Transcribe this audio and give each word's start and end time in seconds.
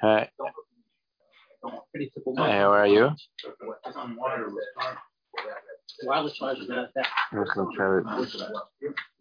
Hi. 0.00 0.28
Hi, 2.36 2.52
how 2.58 2.72
are 2.72 2.86
you? 2.86 3.10
Wireless 6.04 6.40
look. 6.40 6.58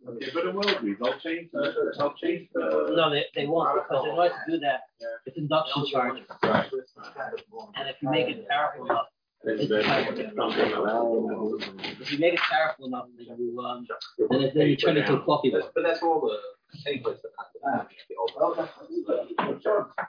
But 0.04 0.16
it 0.24 0.56
will 0.56 0.82
be, 0.82 0.96
they'll 0.96 1.20
change, 1.20 1.50
the- 1.54 1.94
they'll 1.98 2.14
change 2.14 2.50
the. 2.54 2.94
No, 2.96 3.10
they, 3.12 3.26
they 3.36 3.46
won't, 3.46 3.84
because 3.84 4.06
in 4.06 4.12
order 4.12 4.30
to 4.34 4.52
do 4.52 4.60
that, 4.60 4.82
it's 5.28 5.38
induction 5.38 5.86
charging. 5.92 6.26
Right. 6.44 6.72
And 7.76 7.90
if 7.90 7.98
you 8.02 8.10
make 8.10 8.28
it 8.30 8.48
powerful 8.50 8.86
enough, 8.86 9.06
if 9.44 9.62
you 12.12 12.20
make 12.20 12.34
it 12.34 12.40
powerful 12.40 12.86
enough, 12.88 13.06
then 13.18 13.38
you, 13.40 13.60
um, 13.60 13.88
then 14.30 14.52
then 14.54 14.68
you 14.68 14.76
turn 14.76 14.98
it 14.98 15.02
into 15.02 15.16
a 15.16 15.24
coffee 15.24 15.50
That's- 15.50 15.66
mug. 15.66 15.72
But 15.76 15.84
that's 15.84 16.04
all 16.04 16.22
the, 16.22 16.38
any 16.90 17.00
place 17.00 17.18
that. 17.24 17.32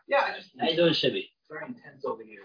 Yeah, 0.08 0.24
I 0.28 0.36
just. 0.36 0.50
How 0.58 0.68
you 0.68 0.76
doing, 0.76 0.92
Shibby? 0.92 1.30
Very 1.50 1.66
intense 1.66 2.04
over 2.04 2.22
here. 2.22 2.40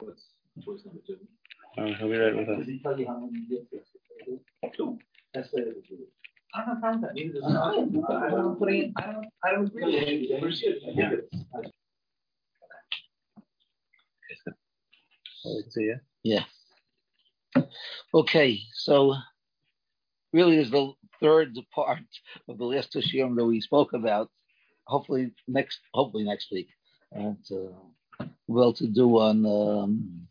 What's 0.00 0.24
choice 0.64 0.80
number 0.84 1.00
two? 1.06 1.18
Uh, 1.78 1.96
he'll 1.98 2.08
be 2.08 2.16
right 2.16 2.36
with 2.36 2.48
us. 2.48 2.58
Does 2.58 2.66
he 2.66 2.78
tell 2.80 2.98
you 2.98 3.06
how 3.06 3.18
many 3.18 3.44
you 3.48 3.66
get? 3.70 4.74
Two. 4.76 4.98
That's 5.34 5.50
the 5.50 5.58
it 5.58 5.68
is. 5.90 6.00
I 6.54 6.64
don't 6.64 6.68
have 6.68 6.76
a 6.76 6.80
problem 6.80 7.00
with 7.00 7.10
that, 7.10 7.14
neither 7.14 7.40
does 7.40 7.44
I. 8.10 8.26
I 8.26 8.30
don't 8.30 8.58
put 8.58 8.72
in, 8.72 8.92
I 8.96 9.06
don't, 9.06 9.26
I 9.44 9.50
don't 9.52 9.66
agree 9.66 9.84
with 9.84 9.94
it. 9.94 10.42
We're 10.42 10.50
good. 10.50 10.80
I 10.88 10.92
get 11.00 11.12
it. 11.12 11.72
Oh, 15.46 15.60
See 15.70 15.86
ya. 15.86 15.94
Yeah. 16.22 17.64
Okay, 18.12 18.60
so 18.74 19.14
really 20.32 20.58
is 20.58 20.70
the 20.70 20.92
third 21.20 21.56
part 21.74 22.00
of 22.48 22.58
the 22.58 22.64
last 22.64 22.92
Tashiyam 22.92 23.36
that 23.36 23.44
we 23.46 23.60
spoke 23.60 23.92
about. 23.92 24.28
Hopefully 24.86 25.32
next, 25.46 25.78
hopefully 25.94 26.24
next 26.24 26.50
week, 26.50 26.68
and 27.12 27.38
uh, 27.52 27.70
well 28.50 28.72
to 28.74 28.86
do 28.86 29.18
on 29.18 29.46
um, 29.46 30.28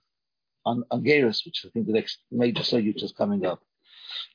on 0.66 0.84
on 0.92 1.04
Geras, 1.04 1.46
which 1.46 1.66
I 1.66 1.70
think 1.70 1.88
the 1.88 1.94
next 1.94 2.20
major 2.32 2.64
subject 2.64 3.02
is 3.02 3.12
coming 3.12 3.46
up. 3.46 3.62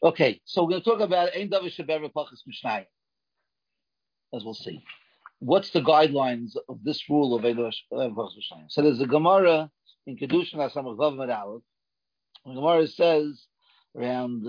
Okay, 0.02 0.40
so 0.44 0.62
we're 0.62 0.70
going 0.70 0.82
to 0.82 0.90
talk 0.90 1.00
about 1.00 1.36
Ein 1.36 1.50
Davar 1.50 1.74
Shebever 1.74 2.12
Pachas 2.12 2.42
Mishnayim, 2.48 2.86
as 4.34 4.44
we'll 4.44 4.54
see. 4.54 4.82
What's 5.40 5.70
the 5.70 5.82
guidelines 5.82 6.56
of 6.68 6.82
this 6.82 7.08
rule 7.08 7.34
of 7.34 7.44
Ein 7.44 7.56
Shebever 7.56 8.14
Pachas 8.14 8.36
Mishnayim? 8.38 8.66
So 8.68 8.82
there's 8.82 9.00
a 9.00 9.06
Gemara 9.06 9.70
in 10.06 10.16
Kedushin 10.16 10.56
Asam 10.56 10.84
Vav 10.96 11.18
Aleph. 11.18 11.62
The 12.46 12.54
Gemara 12.54 12.86
says 12.86 13.46
around 13.96 14.46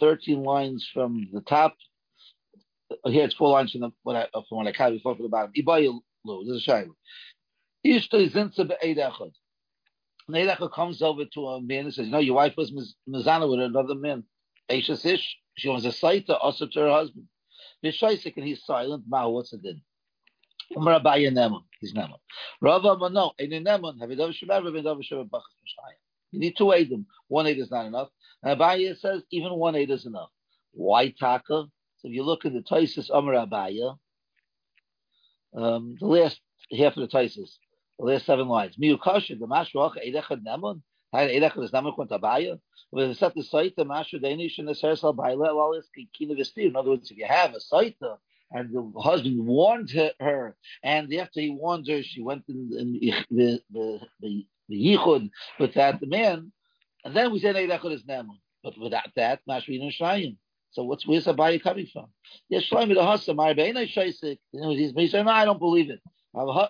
13 0.00 0.42
lines 0.42 0.88
from 0.92 1.28
the 1.32 1.40
top. 1.40 1.74
Here 3.06 3.24
it's 3.24 3.34
four 3.34 3.50
lines 3.50 3.72
from 3.72 3.80
the 3.82 3.92
what 4.02 4.16
I, 4.16 4.26
from 4.48 4.58
what 4.58 4.66
I 4.66 4.72
counted 4.72 4.96
before 4.96 5.14
from 5.16 5.24
the 5.24 5.28
bottom. 5.28 5.52
Ibayu 5.56 6.00
lo. 6.24 6.44
There's 6.44 6.66
a 6.66 6.70
shayla. 6.70 6.90
Ishto 7.86 8.28
zinsa. 8.30 9.32
And 10.28 10.36
Eid 10.36 10.58
comes 10.72 11.02
over 11.02 11.24
to 11.26 11.46
a 11.48 11.60
man 11.60 11.84
and 11.86 11.94
says, 11.94 12.06
"You 12.06 12.12
know, 12.12 12.18
your 12.18 12.36
wife 12.36 12.56
was 12.56 12.72
miz- 12.72 12.94
mizana 13.08 13.50
with 13.50 13.60
another 13.60 13.94
man. 13.94 14.24
Eishes 14.70 15.04
ish. 15.04 15.36
She 15.56 15.68
was 15.68 15.84
a 15.84 15.90
saita 15.90 16.38
also 16.40 16.66
to 16.66 16.80
her 16.80 16.90
husband. 16.90 17.28
Vishaisik 17.84 18.36
and 18.36 18.46
he's 18.46 18.64
silent. 18.64 19.04
Ma, 19.06 19.28
what's 19.28 19.52
it 19.52 19.60
then? 19.62 19.82
Umar 20.76 20.98
Abaya 21.00 21.30
Neman. 21.30 21.62
He's 21.80 21.92
Neman. 21.92 22.18
Rava 22.60 22.96
Mano. 22.96 23.32
Ein 23.38 23.50
Neman. 23.50 24.00
Have 24.00 24.10
you 24.10 24.16
done 24.16 24.32
Shemer? 24.32 24.82
Done 24.82 25.02
Shemer? 25.02 25.28
Bachas 25.28 25.54
Mishayim. 25.62 25.98
You 26.32 26.40
need 26.40 26.56
two 26.56 26.64
Eidim. 26.64 27.04
One 27.28 27.46
Eid 27.46 27.58
is 27.58 27.70
not 27.70 27.86
enough. 27.86 28.08
And 28.42 28.58
Abaya 28.58 28.96
says 28.98 29.22
even 29.30 29.54
one 29.54 29.76
Eid 29.76 29.90
is 29.90 30.06
enough. 30.06 30.30
Why 30.72 31.10
Taka? 31.10 31.66
So 31.98 32.08
if 32.08 32.14
you 32.14 32.24
look 32.24 32.46
at 32.46 32.54
the 32.54 32.62
Taisus 32.62 33.10
Amar 33.12 33.34
Abaya, 33.34 33.98
um, 35.54 35.96
the 36.00 36.06
last 36.06 36.40
half 36.72 36.96
of 36.96 37.08
the 37.08 37.16
Taisus, 37.16 37.58
the 37.98 38.04
last 38.04 38.26
seven 38.26 38.48
lines. 38.48 38.76
Miyukasha, 38.76 39.38
the 39.38 39.46
Mashruach, 39.46 39.94
Eidechad 40.04 40.44
Neman. 40.44 40.82
Had 41.12 41.30
Eidechad 41.30 41.62
is 41.64 41.70
Neman 41.70 41.96
Kwant 41.96 42.10
Abaya. 42.10 42.58
With 42.90 43.08
the 43.08 43.14
set 43.14 43.34
the 43.34 43.42
site, 43.42 43.74
the 43.76 43.84
Mashru 43.84 44.20
Danish 44.20 44.58
and 44.58 44.68
the 44.68 44.74
Sersal 44.74 45.14
Baila, 45.14 45.48
Lalis 45.48 45.84
Kina 46.12 46.34
Vestir. 46.34 46.66
In 46.66 46.76
other 46.76 46.90
words, 46.90 47.10
if 47.10 47.16
you 47.16 47.26
have 47.26 47.54
a 47.54 47.60
site, 47.60 47.96
and 48.50 48.72
the 48.72 49.00
husband 49.00 49.46
warned 49.46 49.90
her, 49.90 50.54
and 50.82 51.12
after 51.14 51.40
he 51.40 51.50
warned 51.50 51.88
her, 51.88 52.02
she 52.02 52.22
went 52.22 52.44
in, 52.48 52.70
in 52.78 52.92
the 53.30 53.60
the 53.70 54.00
the 54.20 54.46
the 54.68 54.96
yichud 54.96 55.30
with 55.58 55.74
that 55.74 56.00
man, 56.06 56.52
and 57.04 57.16
then 57.16 57.32
we 57.32 57.40
said 57.40 57.56
Eidechad 57.56 57.92
is 57.92 58.02
Neman. 58.04 58.38
But 58.62 58.78
without 58.78 59.08
that, 59.16 59.40
Mashru 59.48 59.80
and 59.80 59.92
Shayim. 59.92 60.36
So 60.70 60.84
what's 60.84 61.06
where's 61.06 61.26
Abaye 61.26 61.62
coming 61.62 61.86
from? 61.92 62.06
Yes, 62.48 62.64
Shlomi 62.68 62.94
the 62.94 63.00
Hasa, 63.00 63.34
my 63.34 63.54
Beina 63.54 63.86
Shaisik. 63.86 64.38
He's 64.52 64.92
he 64.92 65.08
said, 65.08 65.24
no, 65.26 65.32
I 65.32 65.44
don't 65.44 65.60
believe 65.60 65.90
it. 65.90 66.00
Of. 66.34 66.68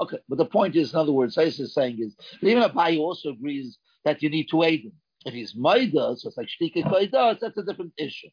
Okay, 0.00 0.18
but 0.28 0.38
the 0.38 0.46
point 0.46 0.76
is, 0.76 0.92
in 0.92 0.98
other 0.98 1.12
words, 1.12 1.36
Shaisik 1.36 1.60
is 1.60 1.74
saying 1.74 1.98
is 2.00 2.16
even 2.40 2.62
Abaye 2.62 2.98
also 2.98 3.30
agrees 3.30 3.78
that 4.04 4.22
you 4.22 4.30
need 4.30 4.48
to 4.50 4.62
aid 4.62 4.84
him. 4.84 4.92
If 5.24 5.34
he's 5.34 5.54
Maida, 5.54 6.16
so 6.16 6.28
it's 6.28 6.36
like 6.36 6.48
Shtika 6.48 6.82
Koidas, 6.84 7.40
that's 7.40 7.56
a 7.58 7.62
different 7.62 7.92
issue. 7.98 8.28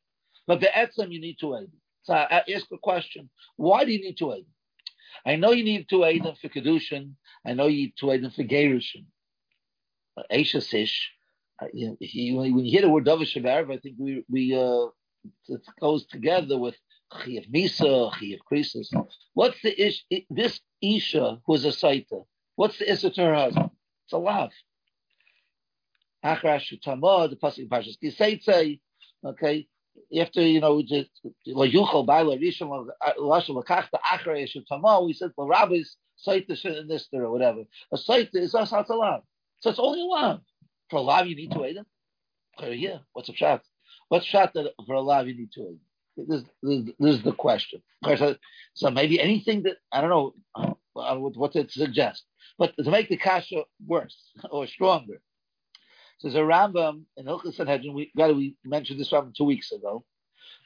But 0.47 0.59
the 0.61 0.67
Etzem, 0.67 1.11
you 1.11 1.21
need 1.21 1.37
to 1.41 1.55
aid 1.55 1.63
him. 1.63 1.81
So 2.03 2.13
I 2.13 2.43
ask 2.55 2.65
a 2.71 2.77
question: 2.77 3.29
Why 3.57 3.85
do 3.85 3.91
you 3.91 3.99
need 3.99 4.17
to 4.17 4.33
aid 4.33 4.39
him? 4.39 4.53
I 5.25 5.35
know 5.35 5.51
you 5.51 5.63
need 5.63 5.89
to 5.89 6.05
aid 6.05 6.25
him 6.25 6.35
for 6.41 6.49
kedushin. 6.49 7.13
I 7.45 7.53
know 7.53 7.67
you 7.67 7.77
need 7.77 7.93
to 7.99 8.11
aid 8.11 8.23
him 8.23 8.31
for 8.31 8.43
gerushin. 8.43 9.05
Aisha 10.31 10.61
Sish. 10.61 11.11
Uh, 11.61 11.67
you 11.73 11.97
when 12.37 12.65
you 12.65 12.71
hear 12.71 12.81
the 12.81 12.89
word 12.89 13.05
Davish 13.05 13.35
Shabarv, 13.35 13.71
I 13.71 13.77
think 13.77 13.95
we 13.97 14.23
we 14.29 14.55
uh, 14.55 14.87
it 15.47 15.61
goes 15.79 16.05
together 16.05 16.57
with 16.57 16.75
Chiyav 17.11 17.51
Misa, 17.51 18.11
Chiyav 18.13 18.39
Krisis. 18.51 18.87
What's 19.33 19.61
the 19.61 19.87
ish? 19.87 20.05
This 20.29 20.59
Isha 20.81 21.39
who 21.45 21.53
is 21.55 21.65
a 21.65 21.69
Saita. 21.69 22.25
What's 22.55 22.77
the 22.79 22.91
Issa 22.91 23.09
to 23.11 23.21
her 23.21 23.35
husband? 23.35 23.71
It's 24.05 24.13
a 24.13 24.17
lav. 24.17 24.51
Achrash 26.23 26.73
Tamah, 26.85 27.29
the 27.29 27.35
pasuk 27.35 27.67
Parshas 27.69 27.97
Kiseitze. 28.03 28.79
Okay, 29.25 29.67
after 30.19 30.41
you 30.41 30.59
know 30.59 30.81
just 30.81 31.09
la 31.47 31.65
yuchal 31.65 32.05
by 32.05 32.21
la 32.21 32.35
rishon 32.35 32.87
lashon 33.17 33.57
uh, 33.57 33.61
lakachta 33.61 33.99
achrash 34.11 34.55
Tamah. 34.71 35.05
We 35.05 35.13
said 35.13 35.31
the 35.37 35.45
rabbis 35.45 35.95
Saita 36.25 36.87
this 36.87 37.07
or 37.13 37.31
whatever. 37.31 37.63
A 37.91 37.97
Saita 37.97 38.35
is 38.35 38.55
us 38.55 38.71
a 38.71 38.93
lav. 38.93 39.21
So 39.59 39.69
it's 39.69 39.79
only 39.79 40.01
lav. 40.01 40.41
For 40.89 40.99
lav, 41.01 41.27
you 41.27 41.35
need 41.35 41.51
to 41.51 41.63
aid 41.63 41.77
him. 41.77 41.85
Yeah, 42.61 42.97
what's 43.13 43.29
a 43.29 43.35
shot? 43.35 43.61
What's 44.09 44.25
shot 44.25 44.53
that 44.53 44.73
for 44.85 44.99
lav 44.99 45.27
you 45.27 45.35
need 45.37 45.51
to 45.53 45.61
aid? 45.61 45.79
This, 46.27 46.43
this, 46.61 46.83
this 46.99 47.15
is 47.15 47.23
the 47.23 47.33
question. 47.33 47.81
So, 48.03 48.35
so 48.73 48.89
maybe 48.89 49.19
anything 49.19 49.63
that 49.63 49.77
I 49.91 50.01
don't 50.01 50.09
know 50.09 50.33
uh, 50.95 51.15
what 51.15 51.53
to 51.53 51.67
suggest, 51.69 52.23
but 52.57 52.75
to 52.77 52.89
make 52.89 53.09
the 53.09 53.17
kasha 53.17 53.63
worse 53.85 54.31
or 54.49 54.67
stronger. 54.67 55.21
So 56.19 56.27
there's 56.27 56.35
a 56.35 56.39
Rambam 56.39 57.03
in 57.15 57.25
Hilchas 57.25 57.55
Sanhedrin. 57.55 57.93
We 57.93 58.11
got 58.15 58.35
we 58.35 58.55
mentioned 58.65 58.99
this 58.99 59.11
Rambam 59.11 59.33
two 59.33 59.45
weeks 59.45 59.71
ago. 59.71 60.03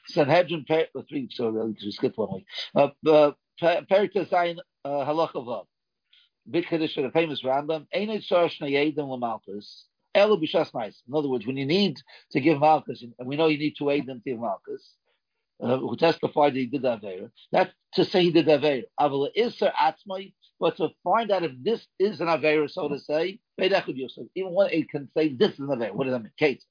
Sanhedrin, 0.08 0.64
uh, 0.68 1.02
three 1.08 1.22
weeks 1.22 1.38
ago. 1.38 1.72
We 1.80 1.90
skipped 1.92 2.18
one 2.18 2.34
week. 2.34 2.46
Uh, 2.74 2.88
uh, 3.08 3.32
Perikta 3.60 4.28
Zayin 4.28 4.58
Halacha 4.84 5.34
Vav. 5.34 5.66
Big 6.50 6.66
Kaddish, 6.66 6.96
the 6.96 7.10
famous 7.12 7.42
Rambam. 7.42 7.86
Einit 7.94 8.26
Shorosh 8.28 8.60
Nayedim 8.60 8.96
Lamalkus. 8.96 9.84
Elu 10.14 10.42
B'Shas 10.42 10.72
Mais. 10.74 11.02
In 11.08 11.14
other 11.14 11.28
words, 11.28 11.46
when 11.46 11.56
you 11.56 11.66
need 11.66 12.00
to 12.32 12.40
give 12.40 12.58
Malkus, 12.58 13.02
and 13.02 13.28
we 13.28 13.36
know 13.36 13.46
you 13.46 13.58
need 13.58 13.76
to 13.78 13.90
aid 13.90 14.06
them 14.06 14.20
to 14.24 14.30
give 14.30 14.38
Malkus, 14.38 14.82
uh, 15.62 15.78
who 15.78 15.96
testified 15.96 16.54
that 16.54 16.58
he 16.58 16.66
did 16.66 16.82
that 16.82 17.02
Avera, 17.02 17.30
that's 17.52 17.72
to 17.94 18.04
say 18.04 18.22
he 18.22 18.30
did 18.30 18.46
Avera. 18.46 18.84
Avala 19.00 19.28
Isser 19.36 19.72
Atzmai, 19.72 20.32
but 20.60 20.76
to 20.76 20.88
find 21.02 21.30
out 21.30 21.44
if 21.44 21.52
this 21.62 21.86
is 21.98 22.20
an 22.20 22.28
Avera, 22.28 22.70
so 22.70 22.88
to 22.88 22.98
say, 22.98 23.40
even 23.58 24.52
one 24.52 24.68
aid 24.70 24.88
can 24.90 25.08
say 25.16 25.34
this 25.34 25.52
is 25.52 25.60
an 25.60 25.66
Avera. 25.68 25.94
What 25.94 26.04
does 26.04 26.12
that 26.12 26.22
mean? 26.22 26.32
Kate. 26.38 26.64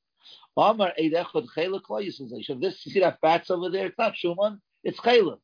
Amar 0.55 0.93
Eid 0.99 1.13
Echad 1.13 1.47
Chayla 1.55 1.81
Klayis 1.81 2.17
This 2.61 2.85
you 2.85 2.91
see 2.91 2.99
that 2.99 3.19
fats 3.19 3.49
over 3.49 3.69
there? 3.69 3.87
It's 3.87 3.97
not 3.97 4.13
Shuman, 4.13 4.59
it's 4.83 4.99
Chayla. 4.99 5.37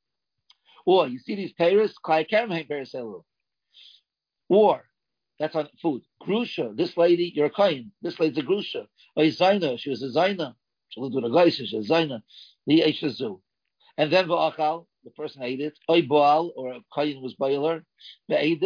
Or 0.85 1.07
you 1.07 1.19
see 1.19 1.35
these 1.35 1.53
payers, 1.53 1.95
Klai 2.03 2.29
Kerem 2.29 2.51
Hain 2.51 2.67
Payers 2.67 2.95
Or 4.49 4.83
that's 5.39 5.55
on 5.55 5.69
food. 5.81 6.01
Grusha, 6.21 6.75
this 6.75 6.97
lady, 6.97 7.31
you're 7.33 7.45
a 7.47 7.49
kain. 7.49 7.91
This 8.01 8.19
lady's 8.19 8.39
a 8.39 8.41
grusha. 8.41 8.87
A 9.17 9.31
zaina, 9.31 9.79
she 9.79 9.89
was 9.89 10.03
a 10.03 10.07
zaina. 10.07 10.53
And 10.97 11.13
then 14.13 14.27
the 14.27 15.11
person 15.15 15.43
ate 15.43 15.61
it, 15.61 15.77
Oy 15.89 16.01
Baal, 16.03 16.51
or 16.55 16.73
a 16.73 16.81
was 17.21 17.35
boiler, 17.35 17.83
they 18.27 18.57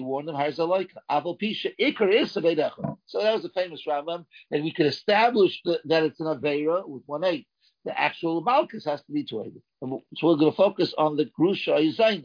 warned 0.00 0.28
them, 0.28 0.36
So 3.06 3.22
that 3.22 3.34
was 3.34 3.44
a 3.44 3.48
famous 3.50 3.82
Rambam, 3.86 4.26
and 4.50 4.64
we 4.64 4.72
could 4.72 4.86
establish 4.86 5.60
that, 5.64 6.02
it's 6.04 6.20
an 6.20 6.26
Aveira 6.26 6.86
with 6.88 7.02
one 7.06 7.24
eight. 7.24 7.46
The 7.84 7.98
actual 7.98 8.44
Malkus 8.44 8.84
has 8.86 9.02
to 9.04 9.12
be 9.12 9.24
two 9.24 9.42
eight. 9.44 9.54
So 9.82 10.02
we're 10.22 10.36
going 10.36 10.52
to 10.52 10.56
focus 10.56 10.94
on 10.96 11.16
the 11.16 11.26
Grusha 11.38 11.78
Zaina. 11.96 12.24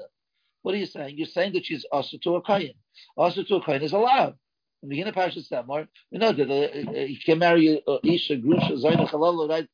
What 0.62 0.76
are 0.76 0.80
you 0.80 0.86
saying? 0.86 1.18
You're 1.18 1.28
saying 1.28 1.54
that 1.54 1.66
she's 1.66 1.86
also 1.92 2.18
to 2.24 2.36
a 2.36 2.42
Kayin. 2.44 2.76
Also 3.18 3.44
to 3.44 3.56
a 3.56 3.62
Kayin 3.62 3.82
is 3.82 3.94
allowed. 3.94 4.36
The 4.82 4.88
beginning 4.88 5.10
of 5.10 5.16
Parashat 5.16 5.46
Samar, 5.46 5.88
we 6.12 6.18
know 6.18 6.32
that 6.32 6.50
uh, 6.50 6.92
you 7.02 7.20
can 7.24 7.38
marry 7.38 7.84
Isha, 8.04 8.38
Grusha, 8.38 8.84
Zaina, 8.84 9.08
Chalala, 9.08 9.48
right? 9.48 9.68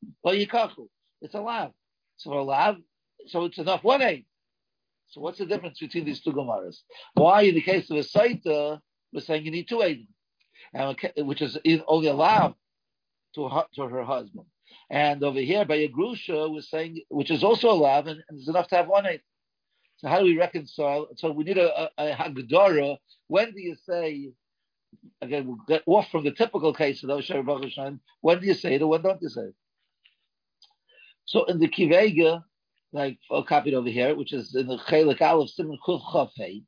It's 1.22 1.34
allowed. 1.34 1.72
So 2.16 2.32
allowed, 2.34 2.82
so 3.26 3.44
it's 3.46 3.58
enough 3.58 3.82
one 3.82 4.02
eight. 4.02 4.26
So 5.06 5.22
what's 5.22 5.38
the 5.38 5.46
difference 5.46 5.78
between 5.78 6.04
these 6.04 6.20
two 6.20 6.32
Gemaras? 6.32 6.80
Why, 7.14 7.42
in 7.42 7.54
the 7.54 7.62
case 7.62 7.90
of 7.90 7.96
a 7.96 8.00
Saita, 8.00 8.80
we're 9.12 9.20
saying 9.20 9.46
you 9.46 9.50
need 9.50 9.68
two 9.68 9.80
and 10.74 10.96
which 11.16 11.40
is 11.40 11.56
only 11.86 12.08
allowed 12.08 12.54
to 13.34 13.48
her, 13.48 13.64
to 13.76 13.86
her 13.86 14.04
husband. 14.04 14.46
And 14.90 15.22
over 15.24 15.40
here, 15.40 15.64
by 15.64 15.76
a 15.76 15.88
Grusha, 15.88 16.52
we're 16.52 16.60
saying, 16.60 17.00
which 17.08 17.30
is 17.30 17.42
also 17.42 17.70
allowed, 17.70 18.08
and, 18.08 18.22
and 18.28 18.38
it's 18.38 18.48
enough 18.48 18.68
to 18.68 18.76
have 18.76 18.88
one 18.88 19.06
eight. 19.06 19.22
So 19.96 20.08
how 20.08 20.18
do 20.18 20.24
we 20.24 20.36
reconcile? 20.36 21.08
So 21.16 21.32
we 21.32 21.44
need 21.44 21.58
a, 21.58 21.84
a, 21.84 21.90
a 21.98 22.14
Hagdara. 22.14 22.98
When 23.28 23.52
do 23.52 23.60
you 23.60 23.76
say 23.88 24.32
again, 25.20 25.46
we'll 25.46 25.64
get 25.66 25.82
off 25.86 26.08
from 26.10 26.24
the 26.24 26.32
typical 26.32 26.72
case 26.72 27.02
of 27.02 27.08
those 27.08 27.30
When 28.20 28.40
do 28.40 28.46
you 28.46 28.54
say 28.54 28.74
it 28.74 28.82
or 28.82 28.88
when 28.88 29.02
don't 29.02 29.22
you 29.22 29.28
say 29.28 29.42
it? 29.42 29.54
So 31.24 31.44
in 31.44 31.58
the 31.58 31.68
Kivega, 31.68 32.42
like 32.92 33.18
I 33.30 33.42
copied 33.42 33.74
over 33.74 33.88
here, 33.90 34.14
which 34.14 34.32
is 34.32 34.54
in 34.54 34.66
the 34.66 34.78
Chelik 34.78 35.20
Aleph 35.20 35.50
Simon 35.50 35.78
Chuf 35.86 36.02
Chafei, 36.02 36.64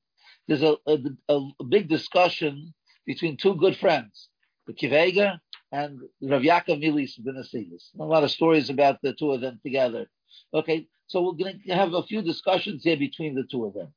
there's 0.46 0.62
a, 0.62 0.76
a, 0.86 0.98
a, 1.28 1.64
big 1.64 1.88
discussion 1.88 2.74
between 3.06 3.36
two 3.36 3.54
good 3.54 3.76
friends, 3.76 4.28
the 4.66 4.74
Kivega 4.74 5.38
and 5.72 6.00
Rav 6.20 6.42
Yaakov 6.42 6.82
Milis 6.82 7.12
ben 7.24 7.36
A 7.36 8.04
lot 8.04 8.24
of 8.24 8.30
stories 8.30 8.68
about 8.68 8.98
the 9.02 9.14
two 9.14 9.30
of 9.30 9.40
them 9.40 9.60
together. 9.62 10.10
Okay, 10.52 10.88
so 11.06 11.22
we're 11.22 11.44
going 11.44 11.62
to 11.66 11.74
have 11.74 11.94
a 11.94 12.02
few 12.02 12.20
discussions 12.20 12.82
here 12.82 12.96
between 12.96 13.34
the 13.34 13.44
two 13.50 13.64
of 13.64 13.74
them. 13.74 13.94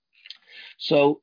So 0.77 1.21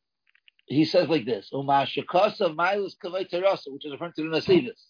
he 0.71 0.85
says 0.85 1.09
like 1.09 1.25
this: 1.25 1.51
Umashakasa 1.53 2.55
Milas 2.55 2.95
Kavay 3.03 3.29
Terasa, 3.29 3.73
which 3.73 3.85
is 3.85 3.93
referring 3.93 4.13
to 4.17 4.23
the 4.23 4.37
Nasivis. 4.37 4.81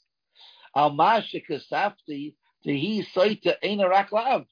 Al 0.76 0.92
Mashakasafti 0.92 2.34
he 2.62 3.02
Saita 3.14 3.54
Aina 3.62 3.88
Rak 3.88 4.12
Lav. 4.12 4.44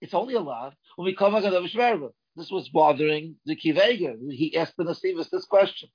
It's 0.00 0.14
only 0.14 0.34
a 0.34 0.40
to 0.40 2.10
This 2.36 2.50
was 2.50 2.68
bothering 2.68 3.36
the 3.46 3.54
Kivega. 3.54 4.16
He 4.32 4.56
asked 4.56 4.76
the 4.76 4.82
Nasivis 4.84 5.30
this 5.30 5.44
question, 5.44 5.88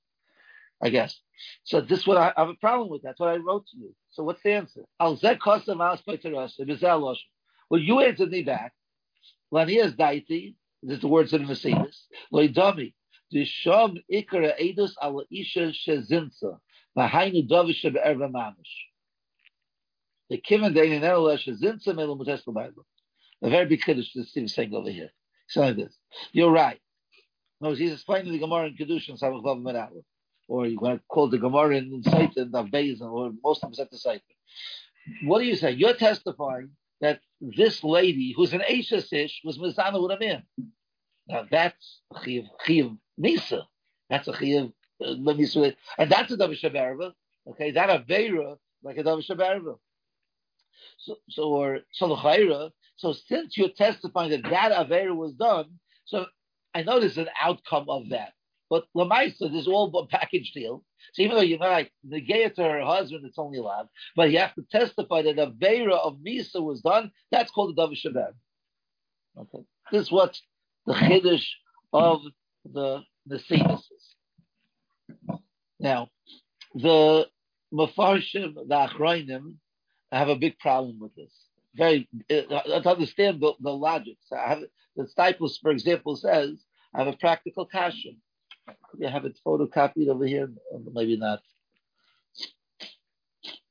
I 0.82 0.88
guess. 0.88 1.20
So 1.64 1.82
this 1.82 2.06
what 2.06 2.16
I, 2.16 2.32
I 2.34 2.40
have 2.40 2.48
a 2.48 2.54
problem 2.54 2.88
with. 2.88 3.02
That's 3.02 3.20
what 3.20 3.28
I 3.28 3.36
wrote 3.36 3.66
to 3.66 3.76
you. 3.76 3.94
So 4.10 4.22
what's 4.22 4.42
the 4.42 4.52
answer? 4.52 4.80
Al 4.98 5.18
Terasa. 5.18 7.16
Well, 7.68 7.80
you 7.80 8.00
answered 8.00 8.30
me 8.30 8.42
back. 8.42 8.72
Lanias 9.52 9.94
Daiti. 9.94 10.54
This 10.82 10.96
is 10.96 11.02
the 11.02 11.08
words 11.08 11.34
of 11.34 11.46
the 11.46 11.52
Nasivis. 11.52 12.06
Loidami. 12.32 12.94
Disham 13.32 14.02
ikara 14.10 14.58
edus 14.60 14.92
ala 15.02 15.24
isha 15.30 15.72
shezinsa. 15.72 16.58
V'hainu 16.96 17.48
davish 17.48 17.82
be'erva 17.82 18.30
mamish. 18.30 18.54
The 20.28 20.38
kiven 20.38 20.74
dein 20.74 20.92
in 20.92 21.02
erla 21.02 21.38
shezinsa 21.38 21.88
melu 21.88 22.18
mutesh 22.18 22.46
l'bayla. 22.46 22.84
A 23.42 23.50
very 23.50 23.66
big 23.66 23.82
kiddush 23.82 24.12
that 24.14 24.26
Steve 24.28 24.44
is 24.44 24.54
saying 24.54 24.74
over 24.74 24.90
here. 24.90 25.10
So 25.48 25.72
this. 25.72 25.96
You're 26.32 26.50
right. 26.50 26.80
No, 27.60 27.72
he's 27.74 27.92
explaining 27.92 28.32
the 28.32 28.38
Gemara 28.38 28.66
in 28.66 28.76
Kedushin, 28.76 29.20
Samach 29.20 29.44
Vav 29.44 29.62
Medalah. 29.62 30.02
Or 30.48 30.66
you 30.66 30.78
want 30.78 31.00
to 31.00 31.04
call 31.08 31.28
the 31.28 31.38
Gemara 31.38 31.76
in 31.76 32.02
Satan, 32.02 32.50
of 32.54 32.66
Beis, 32.66 33.00
or 33.00 33.32
most 33.42 33.62
of 33.62 33.70
them 33.70 33.84
at 33.84 33.90
the 33.90 33.98
Satan. 33.98 34.20
What 35.24 35.40
are 35.40 35.44
you 35.44 35.56
saying? 35.56 35.78
You're 35.78 35.94
testifying 35.94 36.70
that 37.00 37.20
this 37.40 37.82
lady, 37.82 38.32
who's 38.36 38.52
an 38.52 38.62
Asha 38.68 39.30
was 39.44 39.58
Mizana 39.58 40.02
with 40.02 40.12
a 40.12 40.18
man. 40.18 40.42
Now 41.28 41.46
that's 41.50 42.00
Chiv, 42.24 42.44
Chiv 42.64 42.92
Misa. 43.20 43.62
That's 44.08 44.28
a 44.28 44.36
Chiv, 44.36 44.72
uh, 45.04 45.06
and 45.06 46.10
that's 46.10 46.32
a 46.32 46.36
Davish 46.36 46.62
Shabarva. 46.62 47.12
Okay, 47.48 47.70
that 47.72 47.88
Avera, 47.88 48.56
like 48.82 48.98
a 48.98 49.04
Davish 49.04 49.28
Shabarva. 49.30 49.76
So, 50.98 51.16
so, 51.28 51.42
or 51.44 51.80
Salachayra. 52.00 52.70
So 52.96 53.12
since 53.12 53.56
you're 53.56 53.70
testifying 53.70 54.30
that 54.30 54.42
that 54.44 54.72
Avera 54.72 55.14
was 55.16 55.34
done, 55.34 55.78
so 56.04 56.26
I 56.74 56.82
know 56.82 57.00
there's 57.00 57.18
an 57.18 57.28
outcome 57.40 57.88
of 57.88 58.10
that. 58.10 58.32
But 58.68 58.84
Lamaisa, 58.96 59.50
this 59.50 59.62
is 59.62 59.68
all 59.68 59.94
a 59.96 60.06
package 60.06 60.52
deal. 60.52 60.84
So 61.12 61.22
even 61.22 61.36
though 61.36 61.42
you're 61.42 61.58
not 61.58 61.70
like 61.70 61.92
to 62.10 62.62
her 62.62 62.84
husband, 62.84 63.24
it's 63.26 63.38
only 63.38 63.58
allowed. 63.58 63.88
But 64.14 64.30
you 64.30 64.38
have 64.38 64.54
to 64.54 64.64
testify 64.70 65.22
that 65.22 65.38
a 65.38 65.50
Vera 65.50 65.94
of 65.94 66.18
Misa 66.18 66.62
was 66.62 66.80
done. 66.80 67.10
That's 67.32 67.50
called 67.50 67.74
the 67.74 67.82
Davish 67.82 68.06
Shabar. 68.06 68.32
Okay. 69.38 69.64
This 69.90 70.02
is 70.02 70.12
what 70.12 70.38
the 70.86 70.94
chiddush 70.94 71.46
of 71.92 72.20
the 72.64 73.02
the 73.26 73.36
senuses. 73.36 74.14
Now, 75.78 76.08
the 76.74 77.26
mafarshim, 77.72 78.54
the 78.54 78.88
achrayim, 78.88 79.54
have 80.12 80.28
a 80.28 80.36
big 80.36 80.58
problem 80.58 80.98
with 80.98 81.14
this. 81.14 81.32
Very 81.74 82.08
uh, 82.30 82.80
to 82.80 82.90
understand 82.90 83.40
the, 83.40 83.52
the 83.60 83.70
logic. 83.70 84.16
So 84.26 84.36
I 84.36 84.48
have 84.48 84.62
the 84.96 85.06
Stiples, 85.06 85.58
for 85.58 85.70
example, 85.70 86.16
says 86.16 86.64
I 86.94 86.98
have 86.98 87.06
a 87.06 87.16
practical 87.16 87.64
kasha. 87.64 88.10
I 88.68 89.08
have 89.08 89.24
it 89.24 89.38
photocopied 89.46 90.08
over 90.08 90.26
here, 90.26 90.50
maybe 90.92 91.16
not. 91.16 91.40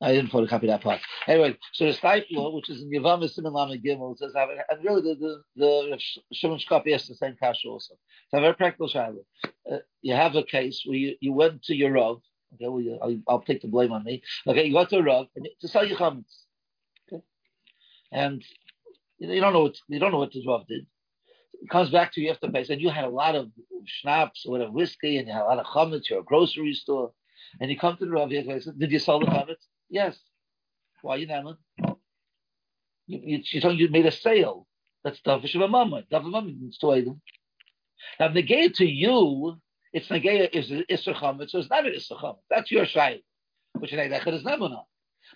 I 0.01 0.13
didn't 0.13 0.32
photocopy 0.32 0.68
that 0.68 0.82
part. 0.82 1.01
Anyway, 1.27 1.58
so 1.74 1.86
the 1.86 1.91
Steipler, 1.91 2.53
which 2.53 2.70
is 2.70 2.82
in 2.82 2.89
Yavam 2.89 3.29
Simon 3.29 3.51
Lama 3.51 3.75
Gimel, 3.75 4.18
says, 4.18 4.34
and 4.34 4.84
really 4.84 5.01
the, 5.01 5.15
the, 5.15 5.44
the 5.58 6.00
Shimon 6.32 6.58
Shkapi 6.58 6.94
has 6.94 7.06
the 7.08 7.15
same 7.15 7.36
cash 7.38 7.63
also. 7.68 7.96
It's 7.96 8.34
a 8.34 8.39
very 8.39 8.53
practical 8.53 8.88
shadow. 8.88 9.20
Uh, 9.70 9.77
you 10.01 10.13
have 10.13 10.36
a 10.36 10.44
case 10.44 10.84
where 10.86 10.98
you, 10.98 11.15
you 11.20 11.34
went 11.34 11.63
to 11.63 11.75
your 11.75 11.91
Rav, 11.91 12.22
okay, 12.53 12.68
well, 12.70 12.82
you, 12.82 12.98
I'll, 13.01 13.20
I'll, 13.27 13.41
take 13.41 13.62
the 13.62 13.68
blame 13.68 13.91
on 13.91 14.06
me. 14.06 14.24
Okay, 14.48 14.65
you 14.65 14.74
got 14.74 14.89
to 14.89 15.00
a 15.00 15.03
Rav 15.03 15.27
to 15.60 15.68
sell 15.68 15.86
your 15.86 15.98
chametz. 15.98 16.44
Okay? 17.12 17.22
And 18.13 18.44
you 19.18 19.41
don't 19.41 19.53
know 19.53 19.63
what, 19.63 19.75
you 19.89 20.00
don't 20.00 20.12
know 20.12 20.20
what 20.20 20.32
the 20.32 20.46
Rav 20.48 20.65
did. 20.68 20.86
It 21.62 21.70
comes 21.70 21.89
back 21.89 22.13
to 22.13 22.22
you 22.22 22.29
after 22.29 22.50
pay, 22.50 22.65
and 22.70 22.82
you 22.82 22.89
had 22.89 23.03
a 23.03 23.10
lot 23.10 23.36
of 23.36 23.50
schnapps 23.86 24.46
or 24.46 24.51
whatever, 24.51 24.72
whiskey, 24.72 25.18
and 25.18 25.27
you 25.27 25.34
had 25.34 25.41
a 25.41 25.46
lot 25.46 25.60
of 25.60 25.65
chametz, 25.65 26.10
you're 26.10 26.20
a 26.20 26.24
grocery 26.24 26.74
store. 26.74 27.12
And 27.60 27.70
you 27.70 27.77
come 27.77 27.98
to 27.98 28.06
the 28.06 28.12
Rav, 28.12 28.32
and 28.32 28.63
said, 28.63 28.79
did 28.79 28.91
you 28.91 29.00
sell 29.00 29.20
the 29.20 29.25
chametz? 29.25 29.65
Yes. 29.89 30.17
Why 31.01 31.15
you? 31.17 31.27
You, 33.08 33.19
you, 33.24 33.39
she's 33.43 33.62
telling 33.62 33.77
you 33.77 33.89
made 33.89 34.05
a 34.05 34.12
sale. 34.12 34.67
That's 35.03 35.19
davish 35.22 35.55
of 35.55 35.62
a 35.62 35.67
mama. 35.67 36.03
Davish 36.12 36.19
of 36.19 36.25
a 36.25 36.29
mama 36.29 36.51
means 36.51 36.77
to 36.79 36.91
item. 36.91 37.22
Now, 38.19 38.27
negate 38.27 38.75
to 38.75 38.86
you, 38.86 39.58
it's 39.93 40.10
negate 40.10 40.53
is 40.53 40.69
isser 40.69 41.15
chametz, 41.15 41.51
so 41.51 41.60
it's 41.60 41.69
not 41.69 41.86
an 41.86 41.93
isser. 41.93 42.36
That's 42.50 42.72
your 42.72 42.86
shayla. 42.86 43.22
Which 43.79 43.93
is 43.93 44.27
is 44.27 44.43
never. 44.43 44.69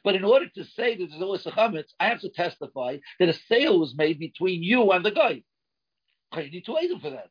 But 0.03 0.15
in 0.15 0.23
order 0.23 0.47
to 0.49 0.63
say 0.63 0.97
that 0.97 1.07
there's 1.09 1.19
no 1.19 1.29
isser 1.29 1.51
chametz, 1.51 1.93
I 1.99 2.07
have 2.07 2.21
to 2.21 2.29
testify 2.29 2.97
that 3.19 3.29
a 3.29 3.33
sale 3.33 3.79
was 3.79 3.95
made 3.95 4.19
between 4.19 4.63
you 4.63 4.91
and 4.91 5.03
the 5.03 5.11
guy. 5.11 5.43
You 6.35 6.51
need 6.51 6.65
to 6.65 6.77
item 6.77 6.99
for 6.99 7.11
that. 7.11 7.29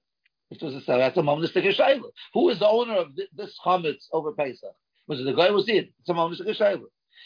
If 0.51 0.61
was 0.61 0.75
a 0.75 0.81
sale, 0.83 0.99
that's 0.99 1.17
a 1.17 1.23
monistic 1.23 1.65
shayla. 1.65 2.11
Who 2.35 2.51
is 2.51 2.59
the 2.59 2.69
owner 2.69 2.95
of 2.97 3.09
this 3.35 3.59
chametz 3.65 4.07
over 4.13 4.33
Pesach? 4.33 4.75
Was 5.07 5.21
it 5.21 5.25
the 5.25 5.35
guy? 5.35 5.51
Was 5.51 5.69
it? 5.69 5.93
It's 6.01 6.09
a 6.09 6.15
monistic 6.15 6.47
shayla. 6.57 6.85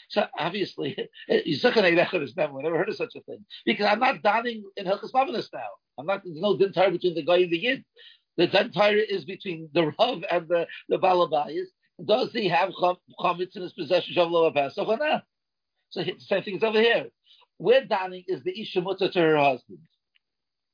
So 0.09 0.25
obviously, 0.37 0.97
eh, 1.29 1.41
Yisachan 1.47 2.35
never 2.35 2.61
never 2.61 2.77
heard 2.77 2.89
of 2.89 2.95
such 2.95 3.15
a 3.15 3.21
thing 3.21 3.45
because 3.65 3.85
I'm 3.85 3.99
not 3.99 4.21
donning 4.21 4.63
in 4.75 4.85
Hilchas 4.85 5.11
Mavanis 5.11 5.47
now. 5.53 5.67
I'm 5.97 6.05
not. 6.05 6.23
There's 6.23 6.39
no 6.39 6.57
din 6.57 6.71
between 6.71 7.15
the 7.15 7.23
guy 7.23 7.37
and 7.37 7.51
the 7.51 7.57
yid. 7.57 7.85
The 8.37 8.47
din 8.47 8.71
is 8.75 9.25
between 9.25 9.69
the 9.73 9.93
Rav 9.99 10.23
and 10.29 10.47
the 10.47 10.67
the 10.89 10.97
Balabayas. 10.97 11.67
Does 12.03 12.31
he 12.31 12.47
have 12.49 12.71
chametz 13.19 13.55
in 13.55 13.63
his 13.63 13.73
possession 13.73 14.15
Shavlo 14.15 14.53
Pesach 14.53 14.87
or 14.87 14.97
not? 14.97 15.23
So 15.89 16.03
the 16.03 16.15
same 16.19 16.43
thing 16.43 16.57
is 16.57 16.63
over 16.63 16.79
here. 16.79 17.07
Where 17.57 17.85
donning 17.85 18.23
is 18.27 18.43
the 18.43 18.59
isha 18.59 18.81
mutter 18.81 19.09
to 19.09 19.19
her 19.19 19.37
husband. 19.37 19.79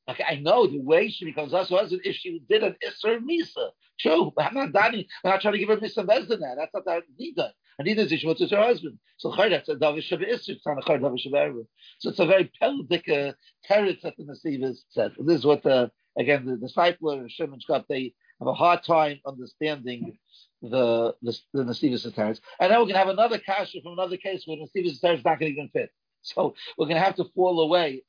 Okay, 0.10 0.26
I 0.28 0.36
know 0.36 0.68
the 0.68 0.82
way 0.82 1.10
she 1.10 1.24
becomes 1.24 1.54
us 1.54 1.70
husband 1.70 2.02
if 2.04 2.18
she 2.18 2.42
did 2.50 2.64
an 2.64 2.76
Isser 2.86 3.20
Misa. 3.20 3.70
True, 4.00 4.34
but 4.36 4.46
I'm 4.46 4.54
not 4.54 4.74
donning. 4.74 5.06
I'm 5.24 5.32
not 5.32 5.42
trying 5.42 5.54
to 5.54 5.60
give 5.60 5.70
her 5.70 5.78
Misa 5.78 6.06
Bezdin 6.06 6.40
that. 6.40 6.56
That's 6.58 6.74
not 6.74 6.86
that 6.86 7.04
neither. 7.18 7.54
And 7.78 7.86
neither 7.86 8.04
is 8.04 8.12
Ishmael 8.12 8.36
to 8.36 8.48
her 8.48 8.64
husband. 8.64 9.00
So 9.18 9.34
that's 9.36 9.70
a 9.70 9.76
Davish 9.76 10.10
Shabbat 10.10 10.30
Isser, 10.30 10.50
it's 10.50 10.66
not 10.66 10.78
a 10.78 10.82
Chayr 10.82 11.00
Davish 11.00 11.28
Shabbat 11.28 11.66
So 12.00 12.10
it's 12.10 12.20
a 12.20 12.26
very 12.26 12.52
pelvic 12.60 13.08
uh, 13.10 13.34
teretz 13.70 14.02
that 14.02 14.16
the 14.18 14.24
Nasivis 14.24 14.80
said. 14.90 15.14
And 15.18 15.28
this 15.28 15.40
is 15.40 15.46
what, 15.46 15.66
uh, 15.66 15.88
again, 16.18 16.46
the 16.46 16.58
disciple 16.58 17.12
and 17.12 17.32
Shimon 17.32 17.60
Shkop, 17.60 17.86
they 17.88 18.14
have 18.40 18.48
a 18.48 18.54
hard 18.54 18.84
time 18.84 19.20
understanding 19.26 20.18
the 20.62 21.16
the, 21.22 21.38
the 21.54 21.64
Nasivis 21.64 22.06
teretz. 22.14 22.40
And 22.60 22.72
then 22.72 22.80
we're 22.80 22.86
going 22.86 22.94
to 22.94 22.98
have 23.00 23.10
another 23.10 23.40
kasha 23.40 23.82
from 23.82 23.94
another 23.94 24.18
case 24.18 24.44
where 24.46 24.58
the 24.58 24.64
Nasivis 24.64 25.02
teretz 25.02 25.20
is 25.20 25.26
not 25.26 25.40
going 25.40 25.54
to 25.54 25.60
even 25.60 25.70
fit. 25.70 25.92
So 26.24 26.56
we're 26.78 26.86
going 26.86 26.98
to 26.98 27.04
have 27.04 27.16
to 27.16 27.26
fall 27.36 27.60
away. 27.62 28.04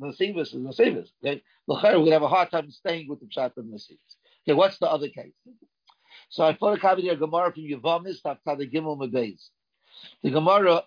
Nasivas 0.00 0.54
is 0.54 0.54
Nasivas. 0.54 1.08
Okay, 1.24 1.42
we're 1.66 1.80
going 1.80 2.06
to 2.06 2.12
have 2.12 2.22
a 2.22 2.28
hard 2.28 2.50
time 2.50 2.70
staying 2.70 3.08
with 3.08 3.20
the 3.20 3.26
Pshat 3.26 3.56
of 3.56 3.64
Nasivas. 3.64 4.16
Okay, 4.44 4.54
what's 4.54 4.78
the 4.78 4.90
other 4.90 5.08
case? 5.08 5.32
So 6.30 6.44
I 6.44 6.54
photocopied 6.54 7.10
a 7.10 7.16
Gemara 7.16 7.52
from 7.52 7.64
Yavamis, 7.64 8.22
the 8.22 8.66
Gimel 8.66 8.98
Mebeis. 8.98 9.48
The 10.22 10.30
Gemara, 10.30 10.84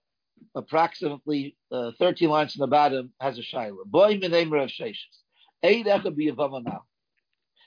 approximately 0.56 1.58
uh, 1.72 1.92
13 2.00 2.30
lines 2.30 2.54
from 2.54 2.62
the 2.62 2.68
bottom, 2.68 3.12
has 3.20 3.38
a 3.38 3.42
shaila. 3.42 3.86
Boy, 3.86 4.18
name 4.18 4.54
of 4.54 4.70
Sheshes. 4.70 4.96
Eid 5.64 5.86
Echa 5.86 6.64
now. 6.64 6.84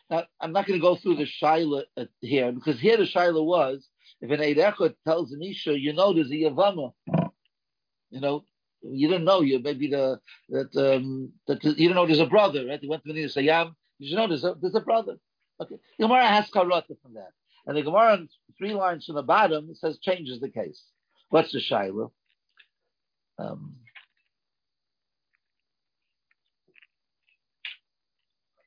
Now, 0.09 0.25
I'm 0.41 0.53
not 0.53 0.67
going 0.67 0.79
to 0.79 0.83
go 0.83 0.97
through 0.97 1.17
the 1.17 1.27
shaila 1.27 1.85
uh, 1.97 2.05
here, 2.21 2.51
because 2.53 2.81
here 2.81 2.97
the 2.97 3.05
shaila 3.05 3.45
was, 3.45 3.89
if 4.21 4.31
an 4.31 4.41
Eid 4.41 4.75
tells 5.07 5.33
an 5.33 5.43
Isha, 5.43 5.79
you 5.79 5.93
know 5.93 6.13
there's 6.13 6.31
a 6.31 6.35
Yavama. 6.35 6.93
You 8.11 8.21
know, 8.21 8.45
you 8.83 9.09
don't 9.09 9.25
know 9.25 9.41
you 9.41 9.59
maybe 9.59 9.89
the 9.89 10.21
that 10.49 10.75
um, 10.77 11.33
that 11.47 11.63
you 11.65 11.89
don't 11.89 11.97
know 11.97 12.07
there's 12.07 12.21
a 12.21 12.27
brother, 12.27 12.67
right? 12.67 12.83
You 12.83 12.89
went 12.89 13.05
to 13.05 13.13
the 13.13 13.25
Sayam, 13.25 13.75
you 13.99 14.09
should 14.09 14.17
know 14.17 14.29
there's 14.29 14.45
a 14.45 14.57
there's 14.61 14.75
a 14.75 14.81
brother. 14.81 15.17
Okay, 15.61 15.77
Gemara 15.99 16.27
has 16.27 16.51
karata 16.51 16.97
from 17.03 17.15
that, 17.15 17.33
and 17.67 17.77
the 17.77 17.83
Gemara 17.83 18.27
three 18.59 18.75
lines 18.75 19.07
from 19.07 19.17
the 19.17 19.23
bottom 19.23 19.75
says 19.75 19.99
changes 19.99 20.41
the 20.41 20.49
case. 20.49 20.83
What's 21.31 21.53
the 21.53 21.59
shaila? 21.59 22.11
Um, 23.39 23.77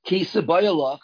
Kisa 0.05 0.41
Bayalach. 0.41 0.99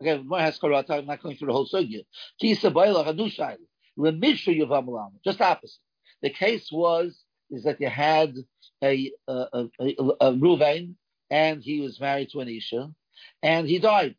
Again, 0.00 0.22
Gemara 0.22 0.42
has 0.42 0.58
karata. 0.58 0.90
I'm 0.90 1.06
not 1.06 1.22
going 1.22 1.36
through 1.36 1.48
the 1.48 1.52
whole 1.52 1.68
sugya. 1.68 2.04
Kisa 2.40 2.70
Bayalach 2.70 3.06
adu 3.06 3.34
shaila. 3.34 3.56
Lemishu 3.98 4.56
Yavam 4.56 5.10
Just 5.24 5.40
opposite. 5.40 5.80
The 6.22 6.30
case 6.30 6.70
was 6.70 7.24
is 7.50 7.64
that 7.64 7.80
you 7.80 7.88
had 7.88 8.34
a, 8.82 9.12
a, 9.28 9.32
a, 9.52 9.68
a, 9.80 10.32
Ruvain, 10.32 10.94
and 11.30 11.62
he 11.62 11.80
was 11.80 12.00
married 12.00 12.30
to 12.30 12.40
an 12.40 12.48
Isha, 12.48 12.90
and 13.42 13.68
he 13.68 13.78
died. 13.78 14.16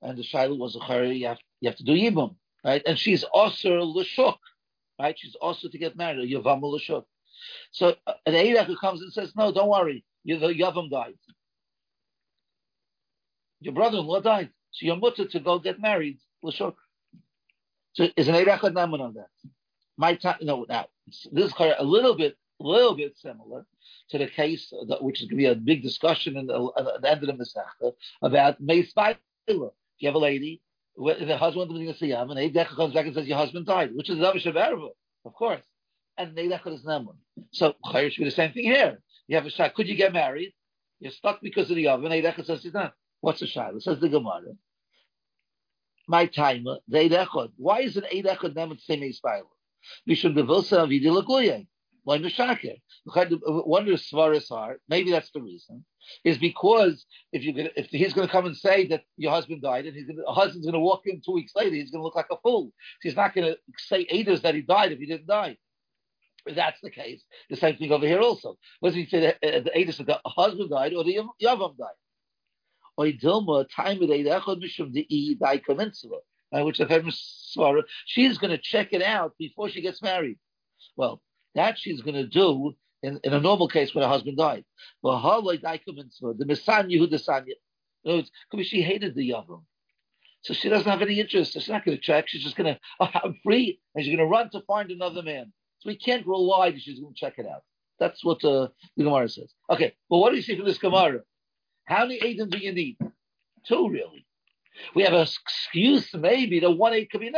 And 0.00 0.18
the 0.18 0.22
Shiloh 0.22 0.56
was 0.56 0.76
a 0.76 0.80
Chari, 0.80 1.18
you 1.18 1.26
have, 1.28 1.38
you 1.62 1.68
have 1.70 1.78
to 1.78 1.84
do 1.84 1.92
Yibum, 1.92 2.34
right? 2.64 2.82
And 2.84 2.98
she's 2.98 3.22
also 3.22 3.70
Lashuk, 3.94 4.36
right? 5.00 5.16
She's 5.16 5.36
also 5.36 5.68
to 5.68 5.78
get 5.78 5.96
married, 5.96 6.28
Yavam 6.28 6.60
Lashuk. 6.60 7.04
So 7.70 7.94
uh, 8.06 8.14
an 8.26 8.34
Eirach 8.34 8.66
who 8.66 8.76
comes 8.76 9.00
and 9.00 9.12
says, 9.12 9.32
no, 9.36 9.52
don't 9.52 9.68
worry, 9.68 10.04
you, 10.24 10.38
the 10.40 10.48
Yavam 10.48 10.90
died. 10.90 11.14
Your 13.60 13.74
brother-in-law 13.74 14.20
died. 14.22 14.50
So 14.72 14.86
you're 14.86 14.96
mutter 14.96 15.24
to 15.24 15.40
go 15.40 15.60
get 15.60 15.80
married, 15.80 16.18
Lashuk. 16.44 16.74
So 17.92 18.08
is 18.16 18.26
an 18.26 18.34
Eirach 18.34 18.64
on 18.64 18.74
that? 18.74 19.26
My 19.96 20.16
time, 20.16 20.38
no, 20.42 20.66
now, 20.68 20.86
this 21.06 21.46
is 21.46 21.52
a 21.58 21.84
little 21.84 22.16
bit 22.16 22.36
a 22.60 22.64
little 22.64 22.96
bit 22.96 23.16
similar 23.16 23.66
to 24.10 24.18
the 24.18 24.26
case, 24.26 24.72
which 25.00 25.20
is 25.20 25.28
going 25.28 25.36
to 25.38 25.42
be 25.42 25.46
a 25.46 25.54
big 25.54 25.82
discussion 25.82 26.36
in 26.36 26.46
the, 26.46 26.70
at 26.76 27.02
the 27.02 27.10
end 27.10 27.22
of 27.22 27.26
the 27.26 27.44
Masechta 27.44 27.92
about 28.20 28.60
Meis 28.60 28.92
If 28.96 29.18
you 29.48 30.08
have 30.08 30.14
a 30.14 30.18
lady, 30.18 30.60
the 30.96 31.36
husband 31.36 31.70
going 31.70 31.92
to 31.92 32.06
him, 32.06 32.30
and 32.30 32.38
Eidech 32.38 32.68
comes 32.68 32.94
back 32.94 33.06
and 33.06 33.14
says, 33.14 33.26
Your 33.26 33.38
husband 33.38 33.66
died, 33.66 33.90
which 33.94 34.10
is 34.10 34.18
Zav 34.18 34.34
Shavarva, 34.34 34.90
of 35.24 35.34
course. 35.34 35.62
And 36.18 36.36
Eidech 36.36 36.66
is 36.66 36.84
Nemun. 36.84 37.16
So, 37.52 37.74
Chayyar 37.86 38.10
should 38.12 38.20
be 38.20 38.26
the 38.26 38.30
same 38.30 38.52
thing 38.52 38.64
here. 38.64 38.98
You 39.28 39.36
have 39.36 39.46
a 39.46 39.50
shot, 39.50 39.74
could 39.74 39.88
you 39.88 39.96
get 39.96 40.12
married? 40.12 40.54
You're 41.00 41.12
stuck 41.12 41.40
because 41.40 41.70
of 41.70 41.76
the 41.76 41.88
oven. 41.88 42.12
Eidech 42.12 42.44
says 42.44 42.62
he's 42.62 42.74
not. 42.74 42.94
What's 43.20 43.40
the 43.40 43.46
shot? 43.46 43.74
It 43.74 43.82
says 43.82 44.00
the 44.00 44.08
Gemara. 44.08 44.52
My 46.08 46.26
timer, 46.26 46.78
the 46.88 46.98
Eidechot. 46.98 47.52
Why 47.56 47.80
is 47.80 47.96
an 47.96 48.04
Eidechot 48.12 48.54
Nemun 48.54 48.76
the 48.76 48.82
same 48.82 49.00
Meis 49.00 49.20
Bailer? 49.20 49.44
We 50.06 50.14
should 50.14 50.34
be 52.06 52.12
Vilsa 52.12 52.56
Avidi 52.56 52.80
one 53.66 53.82
of 53.82 53.88
the 53.88 53.92
svaras 53.92 54.50
are 54.50 54.78
maybe 54.88 55.10
that's 55.10 55.30
the 55.32 55.40
reason 55.40 55.84
is 56.24 56.38
because 56.38 57.06
if 57.32 57.42
you 57.42 57.54
if 57.76 57.86
he's 57.90 58.12
going 58.12 58.26
to 58.26 58.32
come 58.32 58.46
and 58.46 58.56
say 58.56 58.86
that 58.88 59.02
your 59.16 59.32
husband 59.32 59.62
died 59.62 59.86
and 59.86 59.96
his 59.96 60.08
husband's 60.26 60.66
going 60.66 60.74
to 60.74 60.80
walk 60.80 61.02
in 61.06 61.20
two 61.24 61.32
weeks 61.32 61.52
later, 61.54 61.74
he's 61.74 61.90
going 61.90 62.00
to 62.00 62.04
look 62.04 62.16
like 62.16 62.26
a 62.30 62.36
fool. 62.42 62.72
He's 63.02 63.16
not 63.16 63.34
going 63.34 63.52
to 63.52 63.58
say 63.78 64.06
Aders 64.06 64.42
that 64.42 64.54
he 64.54 64.62
died 64.62 64.92
if 64.92 64.98
he 64.98 65.06
didn't 65.06 65.26
die. 65.26 65.56
If 66.44 66.56
that's 66.56 66.80
the 66.82 66.90
case, 66.90 67.22
the 67.50 67.56
same 67.56 67.76
thing 67.76 67.92
over 67.92 68.06
here 68.06 68.20
also. 68.20 68.56
Was 68.80 68.94
he 68.94 69.06
that 69.12 69.36
uh, 69.36 69.60
the 69.60 69.70
Aders 69.76 69.98
that 69.98 70.06
the 70.06 70.20
husband 70.26 70.70
died 70.70 70.92
or 70.92 71.04
the 71.04 71.20
Yavam 71.40 71.76
died? 71.76 71.88
Or 72.96 73.06
Dilma 73.06 73.66
time 73.74 74.02
of 74.02 74.08
the 74.08 75.06
which 76.64 76.78
the 76.78 76.86
famous 76.86 77.56
she's 78.04 78.38
going 78.38 78.50
to 78.50 78.58
check 78.58 78.92
it 78.92 79.02
out 79.02 79.32
before 79.38 79.70
she 79.70 79.80
gets 79.80 80.02
married. 80.02 80.38
Well, 80.96 81.22
that 81.54 81.78
she's 81.78 82.00
going 82.00 82.14
to 82.14 82.26
do 82.26 82.74
in, 83.02 83.20
in 83.24 83.32
a 83.32 83.40
normal 83.40 83.68
case 83.68 83.94
when 83.94 84.02
her 84.02 84.08
husband 84.08 84.36
died. 84.36 84.64
But 85.02 85.20
the 85.22 86.44
Misan 86.48 86.90
Yehuda 86.90 87.26
Sanya. 87.26 87.54
In 88.04 88.10
other 88.10 88.24
words, 88.52 88.68
she 88.68 88.82
hated 88.82 89.14
the 89.14 89.30
Yavam. 89.30 89.62
So 90.42 90.54
she 90.54 90.68
doesn't 90.68 90.90
have 90.90 91.02
any 91.02 91.20
interest. 91.20 91.52
She's 91.52 91.68
not 91.68 91.84
going 91.84 91.96
to 91.96 92.02
check. 92.02 92.24
She's 92.26 92.42
just 92.42 92.56
going 92.56 92.74
to, 92.74 92.80
oh, 92.98 93.08
I'm 93.14 93.38
free. 93.44 93.80
And 93.94 94.04
she's 94.04 94.14
going 94.14 94.26
to 94.26 94.30
run 94.30 94.50
to 94.50 94.60
find 94.62 94.90
another 94.90 95.22
man. 95.22 95.52
So 95.78 95.88
we 95.88 95.96
can't 95.96 96.26
rely 96.26 96.72
that 96.72 96.80
she's 96.80 96.98
going 96.98 97.14
to 97.14 97.18
check 97.18 97.34
it 97.38 97.46
out. 97.46 97.62
That's 98.00 98.24
what 98.24 98.44
uh, 98.44 98.68
the 98.96 99.04
Gemara 99.04 99.28
says. 99.28 99.52
Okay, 99.70 99.94
well, 100.08 100.20
what 100.20 100.30
do 100.30 100.36
you 100.36 100.42
see 100.42 100.56
from 100.56 100.66
this 100.66 100.78
Gemara? 100.78 101.20
How 101.84 102.06
many 102.06 102.18
Aiden 102.20 102.50
do 102.50 102.58
you 102.58 102.72
need? 102.72 102.96
Two, 103.66 103.88
really. 103.88 104.26
We 104.94 105.02
have 105.04 105.12
an 105.12 105.20
excuse, 105.22 106.12
maybe, 106.14 106.60
that 106.60 106.70
one 106.70 106.94
aid 106.94 107.10
could 107.10 107.20
be. 107.20 107.30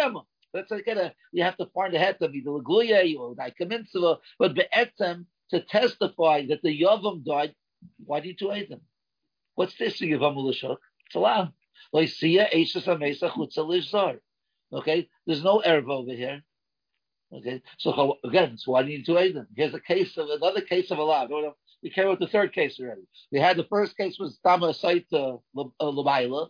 That's 0.54 0.70
like 0.70 0.86
a, 0.86 1.12
you 1.32 1.42
have 1.42 1.56
to 1.58 1.66
find 1.74 1.92
a 1.94 1.98
hetem, 1.98 2.32
either 2.32 2.50
Laguye 2.50 3.18
or 3.18 3.34
Daikamitzvah, 3.34 4.18
but 4.38 4.54
Be'etzem, 4.54 5.26
to 5.50 5.60
testify 5.60 6.46
that 6.46 6.62
the 6.62 6.80
Yavam 6.80 7.24
died, 7.24 7.54
why 8.04 8.20
do 8.20 8.28
you 8.28 8.34
do 8.34 8.48
them? 8.66 8.80
What's 9.56 9.76
this 9.76 9.98
for 9.98 10.04
Yavam 10.04 10.36
Ulashuk? 10.36 10.78
It's 11.06 11.16
allowed. 11.16 11.52
Okay, 14.72 15.08
there's 15.26 15.44
no 15.44 15.62
erv 15.64 15.88
over 15.90 16.12
here. 16.12 16.42
Okay, 17.32 17.62
so 17.78 18.16
again, 18.24 18.56
so 18.56 18.72
why 18.72 18.82
do 18.82 18.90
you 18.90 18.98
need 18.98 19.06
to 19.06 19.18
aid 19.18 19.34
them? 19.34 19.48
Here's 19.56 19.74
a 19.74 19.80
case 19.80 20.16
of 20.16 20.28
another 20.28 20.60
case 20.60 20.90
of 20.90 20.98
a 20.98 21.02
lot. 21.02 21.30
We 21.82 21.90
came 21.90 22.08
with 22.08 22.20
the 22.20 22.28
third 22.28 22.52
case 22.52 22.78
already. 22.80 23.02
We 23.30 23.40
had 23.40 23.56
the 23.56 23.64
first 23.64 23.96
case 23.96 24.18
was 24.18 24.38
Tama 24.38 24.68
Saita 24.68 25.40
uh, 25.56 25.60
uh, 25.60 25.90
Labaila, 25.92 26.48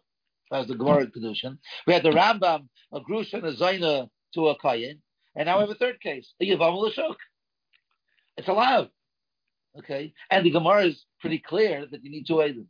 as 0.53 0.67
the 0.67 0.75
Gemara 0.75 1.07
Kedushin. 1.07 1.59
We 1.87 1.95
had 1.95 2.03
the 2.03 2.11
Rambam, 2.11 2.69
a 2.93 3.01
Grusha 3.01 3.35
and 3.35 3.47
a 3.47 3.55
Zaina 3.55 4.09
to 4.35 4.49
a 4.49 4.59
Kayin. 4.59 4.99
And 5.37 5.47
now 5.47 5.59
we 5.59 5.63
have 5.63 5.71
a 5.71 5.75
third 5.75 6.01
case, 6.01 6.33
a 6.41 6.45
Yavam 6.45 6.91
Lashuk. 6.91 7.17
It's 8.37 8.49
allowed. 8.49 8.91
Okay? 9.79 10.13
And 10.31 10.45
the 10.45 10.51
Gemara 10.51 10.87
is 10.87 11.05
pretty 11.21 11.39
clear 11.39 11.87
that 11.91 12.05
you 12.05 12.11
need 12.11 12.31
aid 12.31 12.57
them. 12.57 12.69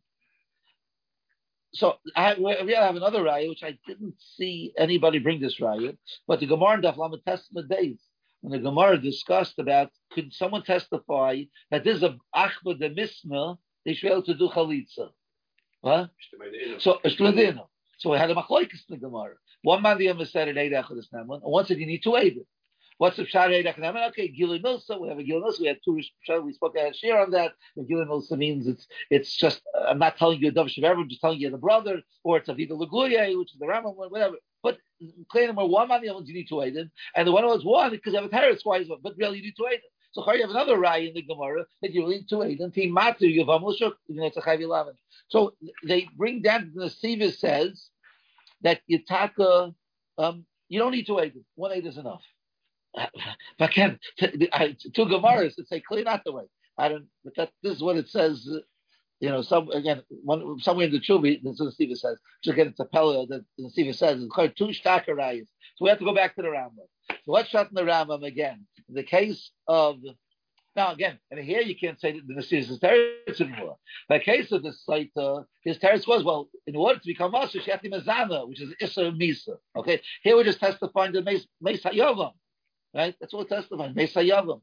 So 1.74 1.96
I 2.14 2.34
we 2.38 2.72
have 2.74 2.94
another 2.94 3.22
raya, 3.22 3.48
which 3.48 3.64
I 3.64 3.76
didn't 3.84 4.14
see 4.36 4.72
anybody 4.78 5.18
bring 5.18 5.40
this 5.40 5.58
raya, 5.58 5.96
but 6.28 6.38
the 6.38 6.46
Gemara 6.46 6.74
in 6.74 6.82
Daf 6.82 7.24
Testament 7.24 7.68
days, 7.68 7.98
when 8.42 8.52
the 8.52 8.60
Gemara 8.60 8.96
discussed 8.96 9.58
about 9.58 9.90
could 10.12 10.32
someone 10.32 10.62
testify 10.62 11.42
that 11.72 11.82
this 11.82 11.96
is 11.96 12.04
a 12.04 12.16
achba 12.34 12.78
de 12.78 12.90
misna, 12.90 13.58
they 13.84 13.94
should 13.94 14.06
be 14.06 14.12
able 14.12 14.22
to 14.22 14.34
do 14.34 14.48
chalitza. 14.50 15.08
Huh? 15.84 16.06
So, 16.78 16.98
so 17.04 18.10
we 18.10 18.18
had 18.18 18.30
a 18.30 18.34
machlokes 18.34 18.72
in 18.88 18.90
the 18.90 18.96
Gemara. 18.96 19.34
One 19.62 19.82
man 19.82 19.98
the 19.98 20.06
Yom 20.06 20.24
said 20.24 20.48
an 20.48 20.58
eight 20.58 20.72
echad 20.72 21.02
and 21.12 21.28
one 21.42 21.66
said 21.66 21.78
you 21.78 21.86
need 21.86 22.02
two 22.02 22.16
eight. 22.16 22.38
What's 22.98 23.16
the 23.16 23.24
pshat 23.24 23.50
eight 23.50 23.66
echad 23.66 24.08
Okay, 24.08 24.28
Gili 24.28 24.60
Milsa. 24.60 25.00
We 25.00 25.08
have 25.08 25.18
a 25.18 25.22
Gili 25.22 25.40
Milsa. 25.42 25.60
We 25.60 25.66
had 25.66 25.78
two 25.84 26.00
pshat. 26.28 26.42
We 26.42 26.54
spoke. 26.54 26.76
Had 26.76 26.96
share 26.96 27.20
on 27.20 27.30
that. 27.32 27.52
The 27.76 27.84
Gili 27.84 28.06
Milsa 28.06 28.38
means 28.38 28.66
it's 28.66 28.86
it's 29.10 29.36
just. 29.36 29.62
I'm 29.86 29.98
not 29.98 30.16
telling 30.16 30.40
you 30.40 30.48
a 30.48 30.52
dove 30.52 30.70
shaver. 30.70 30.92
I'm 31.00 31.08
just 31.08 31.20
telling 31.20 31.38
you 31.40 31.50
the 31.50 31.58
brother, 31.58 32.02
or 32.24 32.38
it's 32.38 32.48
a 32.48 32.54
vida 32.54 32.74
laguye, 32.74 33.38
which 33.38 33.52
is 33.52 33.58
the 33.58 33.66
Rambam 33.66 33.94
whatever. 33.96 34.36
But 34.62 34.78
claim 35.30 35.54
one 35.54 35.88
man 35.88 36.00
the 36.00 36.08
you 36.08 36.34
need 36.34 36.48
two 36.48 36.62
eight, 36.62 36.76
and 37.14 37.26
the 37.28 37.32
one 37.32 37.44
was 37.44 37.64
one 37.64 37.90
because 37.90 38.12
you 38.14 38.20
have 38.20 38.28
a 38.28 38.32
terrorist. 38.32 38.64
Why? 38.64 38.84
But 39.02 39.14
really, 39.18 39.38
you 39.38 39.44
need 39.44 39.54
two 39.56 39.66
eight. 39.70 39.80
So 40.12 40.32
you 40.32 40.42
have 40.42 40.50
another 40.50 40.78
rai 40.78 41.08
in 41.08 41.14
the 41.14 41.22
Gemara 41.22 41.66
that 41.82 41.92
you 41.92 42.06
need 42.08 42.28
to 42.28 42.42
eight 42.44 42.60
and 42.60 42.72
team 42.72 42.94
matu 42.94 43.22
yavam 43.22 43.62
l'shuk. 43.62 43.94
You 44.06 44.16
know 44.20 44.26
it's 44.26 44.36
a 44.36 44.40
chayv 44.40 44.60
eleven. 44.60 44.94
So 45.34 45.54
they 45.84 46.08
bring 46.16 46.42
down 46.42 46.72
the 46.76 46.88
Siva 46.90 47.32
says 47.32 47.88
that 48.62 48.80
Yitaka, 48.90 49.74
um, 50.18 50.46
you 50.70 50.78
don't 50.78 50.92
need 50.92 51.06
two 51.08 51.18
eight. 51.20 51.34
One 51.56 51.72
eight 51.72 51.86
is 51.86 51.98
enough. 51.98 52.22
But 53.58 53.72
can 53.72 53.98
two 54.20 55.06
Gemaras 55.06 55.56
that 55.56 55.68
say 55.68 55.80
clean 55.80 56.08
out 56.08 56.22
the 56.24 56.32
way. 56.32 56.44
I 56.78 56.88
don't. 56.90 57.06
But 57.24 57.34
that 57.36 57.50
this 57.64 57.76
is 57.76 57.82
what 57.82 57.96
it 57.98 58.08
says. 58.08 58.48
You 59.20 59.30
know, 59.30 59.42
some 59.42 59.70
again, 59.70 60.02
one, 60.24 60.60
somewhere 60.60 60.86
in 60.86 60.92
the 60.92 61.00
Chubi, 61.00 61.40
that's 61.42 61.60
what 61.60 61.66
the 61.66 61.72
Siva 61.72 61.96
says. 61.96 62.18
So 62.42 62.52
again, 62.52 62.68
it's 62.68 62.80
a 62.80 62.86
Pella 62.86 63.26
that 63.28 63.44
the 63.58 63.70
Siva 63.70 63.94
says. 63.94 64.22
It's 64.22 64.34
called 64.34 64.52
two 64.56 64.66
shtakarayas. 64.68 65.48
So 65.76 65.84
we 65.84 65.90
have 65.90 65.98
to 66.00 66.06
go 66.06 66.14
back 66.14 66.36
to 66.36 66.42
the 66.42 66.48
Rambam. 66.48 66.86
So 67.24 67.32
let's 67.32 67.48
shut 67.50 67.68
the 67.72 67.82
Rambam 67.82 68.24
again. 68.24 68.66
In 68.88 68.94
the 68.94 69.04
case 69.04 69.50
of 69.68 69.98
now 70.76 70.92
again, 70.92 71.18
and 71.30 71.40
here 71.40 71.60
you 71.60 71.76
can't 71.76 72.00
say 72.00 72.12
that 72.12 72.26
the 72.26 72.34
Nasir 72.34 72.58
is 72.58 72.78
teretz 72.80 73.40
anymore. 73.40 73.76
The 74.08 74.18
case 74.20 74.52
of 74.52 74.62
the 74.62 74.72
site, 74.72 75.12
uh, 75.16 75.42
his 75.62 75.78
teretz 75.78 76.06
was 76.06 76.24
well, 76.24 76.48
in 76.66 76.76
order 76.76 76.98
to 76.98 77.06
become 77.06 77.32
master, 77.32 77.60
she 77.60 77.70
had 77.70 77.82
to 77.82 77.90
mezana, 77.90 78.48
which 78.48 78.60
is 78.60 78.74
Issa 78.80 79.12
Misa. 79.12 79.56
Okay, 79.76 80.00
here 80.22 80.36
we're 80.36 80.44
just 80.44 80.60
testifying 80.60 81.12
the 81.12 81.22
Meis 81.22 81.46
Hayavam. 81.82 82.32
Right? 82.94 83.14
That's 83.20 83.32
what 83.32 83.48
testified. 83.48 83.96
Mesa 83.96 84.20
Yavam. 84.20 84.60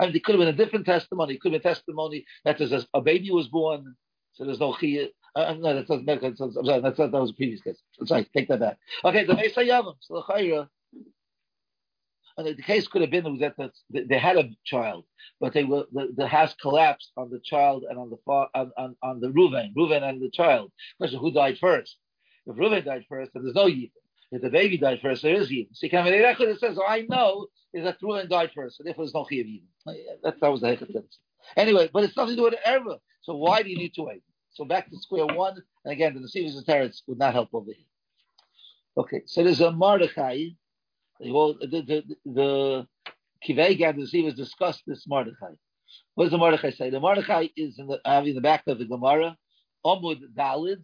I 0.00 0.06
mean, 0.06 0.16
it 0.16 0.24
could 0.24 0.34
have 0.34 0.40
been 0.40 0.48
a 0.48 0.56
different 0.56 0.86
testimony. 0.86 1.34
It 1.34 1.40
could 1.42 1.52
have 1.52 1.62
been 1.62 1.70
testimony 1.74 2.24
that 2.44 2.56
there's 2.56 2.86
a, 2.94 3.00
baby 3.02 3.30
was 3.30 3.48
born, 3.48 3.94
so 4.32 4.46
there's 4.46 4.60
no 4.60 4.72
chiyah. 4.72 5.08
Uh, 5.36 5.54
no, 5.58 5.74
that's 5.74 5.90
not, 5.90 6.06
that's, 6.06 6.40
I'm 6.40 6.52
sorry, 6.52 6.80
that's 6.80 6.98
not, 6.98 7.12
that 7.12 7.20
was 7.20 7.30
a 7.30 7.34
previous 7.34 7.60
case. 7.60 7.82
Sorry, 8.06 8.26
take 8.34 8.48
that 8.48 8.60
back. 8.60 8.78
Okay, 9.04 9.24
the 9.26 9.34
Mesa 9.34 9.60
Yavam. 9.60 9.96
So 10.00 10.14
the 10.14 10.22
chayra, 10.22 10.68
the 12.36 12.54
case 12.62 12.88
could 12.88 13.02
have 13.02 13.10
been 13.10 13.38
that 13.38 13.72
they 13.90 14.18
had 14.18 14.36
a 14.36 14.50
child, 14.64 15.04
but 15.40 15.52
they 15.52 15.64
were 15.64 15.84
the, 15.92 16.12
the 16.16 16.26
house 16.26 16.54
collapsed 16.60 17.12
on 17.16 17.30
the 17.30 17.38
child 17.38 17.84
and 17.88 17.98
on 17.98 18.10
the 18.10 18.16
on, 18.26 18.72
on, 18.76 18.96
on 19.02 19.20
the 19.20 19.28
Ruven, 19.28 19.72
Ruven 19.74 20.02
and 20.02 20.20
the 20.20 20.30
child. 20.30 20.72
Question: 20.98 21.20
Who 21.20 21.30
died 21.30 21.58
first? 21.58 21.96
If 22.46 22.56
Ruven 22.56 22.84
died 22.84 23.04
first, 23.08 23.32
then 23.34 23.44
there's 23.44 23.54
no 23.54 23.66
Yidin. 23.66 23.90
If 24.32 24.42
the 24.42 24.50
baby 24.50 24.76
died 24.78 25.00
first, 25.00 25.22
there 25.22 25.34
is. 25.34 25.48
So 25.48 25.54
you 25.54 25.90
can 25.90 26.06
it 26.06 26.60
says, 26.60 26.78
oh, 26.78 26.86
I 26.86 27.02
know 27.08 27.46
is 27.72 27.84
that 27.84 28.00
Ruven 28.00 28.28
died 28.28 28.50
first, 28.54 28.80
and 28.80 28.86
therefore 28.86 29.04
there's 29.04 29.14
no 29.14 29.24
Chiyav 29.24 29.46
Yidin. 29.46 29.62
Oh, 29.86 29.94
that, 30.24 30.40
that 30.40 30.50
was 30.50 30.60
the 30.60 30.68
Hechat 30.68 31.04
Anyway, 31.56 31.90
but 31.92 32.04
it's 32.04 32.16
nothing 32.16 32.36
to 32.36 32.36
do 32.36 32.44
with 32.44 32.54
Erva. 32.66 32.98
So 33.22 33.36
why 33.36 33.62
do 33.62 33.70
you 33.70 33.76
need 33.76 33.94
to 33.94 34.02
wait? 34.02 34.22
So 34.50 34.64
back 34.64 34.90
to 34.90 34.98
square 34.98 35.26
one, 35.26 35.62
and 35.84 35.92
again, 35.92 36.14
the 36.14 36.20
Nesivis 36.20 36.56
and 36.56 36.66
Teretz 36.66 37.02
would 37.06 37.18
not 37.18 37.32
help 37.32 37.50
over 37.52 37.70
here. 37.70 37.86
Okay, 38.96 39.22
so 39.26 39.42
there's 39.42 39.60
a 39.60 39.72
Mordechai 39.72 40.50
well, 41.20 41.54
the 41.60 41.66
the 41.66 42.04
the 42.24 42.86
Kivei 43.46 43.76
Gad 43.76 43.96
was 43.96 44.10
discussed 44.12 44.82
this 44.86 45.06
Mordechai. 45.06 45.54
What 46.14 46.24
does 46.24 46.30
the 46.32 46.38
Mordechai 46.38 46.70
say? 46.70 46.90
The 46.90 47.00
Mordechai 47.00 47.48
is 47.56 47.78
in 47.78 47.86
the 47.86 48.00
uh, 48.08 48.22
in 48.24 48.34
the 48.34 48.40
back 48.40 48.64
of 48.66 48.78
the 48.78 48.84
Gemara, 48.84 49.36
Omud 49.84 50.20
Dalid. 50.36 50.82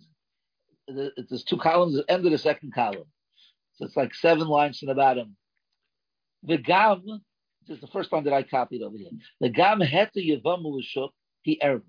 There's 0.89 1.45
two 1.45 1.57
columns, 1.59 1.95
the 1.95 2.11
end 2.11 2.25
of 2.27 2.33
the 2.33 2.39
second 2.39 2.75
column. 2.75 3.05
So 3.75 3.85
it's 3.87 3.97
like 3.97 4.15
seven 4.15 4.49
lines 4.49 4.79
from 4.79 4.89
the 4.89 4.95
bottom. 4.95 5.37
The 6.43 6.59
Gam, 6.59 7.05
this 7.67 7.77
is 7.77 7.81
the 7.81 7.87
first 7.87 8.11
one 8.11 8.25
that 8.25 8.33
I 8.33 8.43
copied 8.43 8.83
over 8.83 8.97
here. 8.97 9.11
The 9.41 9.51
Gam 9.51 9.81
Heta 9.81 10.17
Yavamu 10.17 10.83
Shuk, 10.83 11.13
he 11.43 11.61
Erva. 11.63 11.83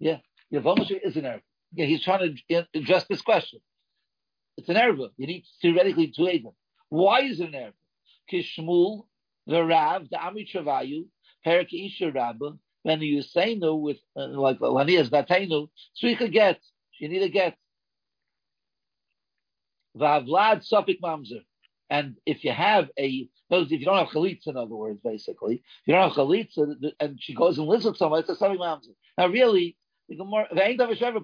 Yeah, 0.00 0.18
Yavamu 0.52 0.90
is 1.02 1.16
an 1.16 1.24
Erva. 1.24 1.42
Yeah, 1.72 1.86
he's 1.86 2.02
trying 2.02 2.36
to 2.48 2.66
address 2.74 3.04
this 3.08 3.22
question. 3.22 3.60
It's 4.56 4.68
an 4.68 4.76
Erva. 4.76 5.10
You 5.16 5.26
need 5.26 5.44
theoretically 5.62 6.12
two 6.14 6.28
Adam. 6.28 6.52
Why 6.94 7.22
is 7.22 7.40
it 7.40 7.52
an? 7.52 7.72
Kishmul, 8.32 9.06
the 9.48 9.64
Rav, 9.64 10.08
the 10.10 10.24
Ami 10.24 10.46
Travayu, 10.46 11.06
Perik 11.44 11.72
Isha 11.72 12.12
Rabba, 12.12 12.52
when 12.84 13.00
you 13.00 13.20
say 13.22 13.56
no 13.56 13.74
with 13.74 13.96
uh, 14.16 14.28
like 14.28 14.60
Lanias 14.60 15.10
Datenu, 15.10 15.68
Tzrika 16.00 16.30
get, 16.30 16.60
you 17.00 17.08
need 17.08 17.22
a 17.22 17.28
get. 17.28 17.56
Vavlad 19.98 20.64
Sopik 20.70 21.00
Mamzer. 21.02 21.42
And 21.90 22.14
if 22.26 22.44
you 22.44 22.52
have 22.52 22.88
a, 22.96 23.28
if 23.50 23.70
you 23.72 23.84
don't 23.84 23.98
have 23.98 24.08
chalitza, 24.08 24.46
in 24.46 24.56
other 24.56 24.76
words, 24.76 25.00
basically, 25.02 25.56
if 25.56 25.62
you 25.86 25.94
don't 25.94 26.10
have 26.10 26.16
chalitza, 26.16 26.92
and 27.00 27.18
she 27.20 27.34
goes 27.34 27.58
and 27.58 27.66
lives 27.66 27.86
with 27.86 27.96
someone, 27.96 28.20
it's 28.20 28.28
a 28.28 28.36
Sopik 28.36 28.58
Mamzer. 28.58 28.94
Now, 29.18 29.26
really, 29.26 29.76
the 30.08 30.14
Gemara, 30.14 30.46
Ain't 30.62 30.80
of 30.80 30.90
a 30.90 30.94
Shever 30.94 31.20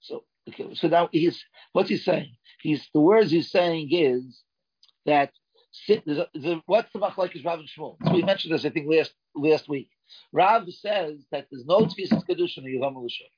So, 0.00 0.24
okay, 0.48 0.74
so 0.74 0.88
now 0.88 1.08
he's, 1.12 1.44
what's 1.72 1.88
he 1.88 1.96
saying? 1.96 2.36
he's 2.64 2.88
the 2.92 3.00
words 3.00 3.30
he's 3.30 3.50
saying 3.50 3.88
is 3.92 4.42
that 5.06 5.30
the, 5.86 6.26
the, 6.34 6.62
what's 6.66 6.92
the 6.92 6.98
machlekes 6.98 7.44
Rav 7.44 7.60
and 7.60 7.68
Shmuel? 7.68 7.96
So 8.04 8.12
we 8.12 8.22
mentioned 8.22 8.54
this, 8.54 8.64
I 8.64 8.70
think, 8.70 8.86
last 8.90 9.12
last 9.36 9.68
week. 9.68 9.90
Rav 10.32 10.64
says 10.72 11.18
that 11.30 11.46
there's 11.50 11.66
no 11.66 11.80
tefisas 11.80 12.24
kedushin 12.26 12.58
in 12.58 12.80
Yavam 12.80 12.96
L'Shuk. 12.96 13.32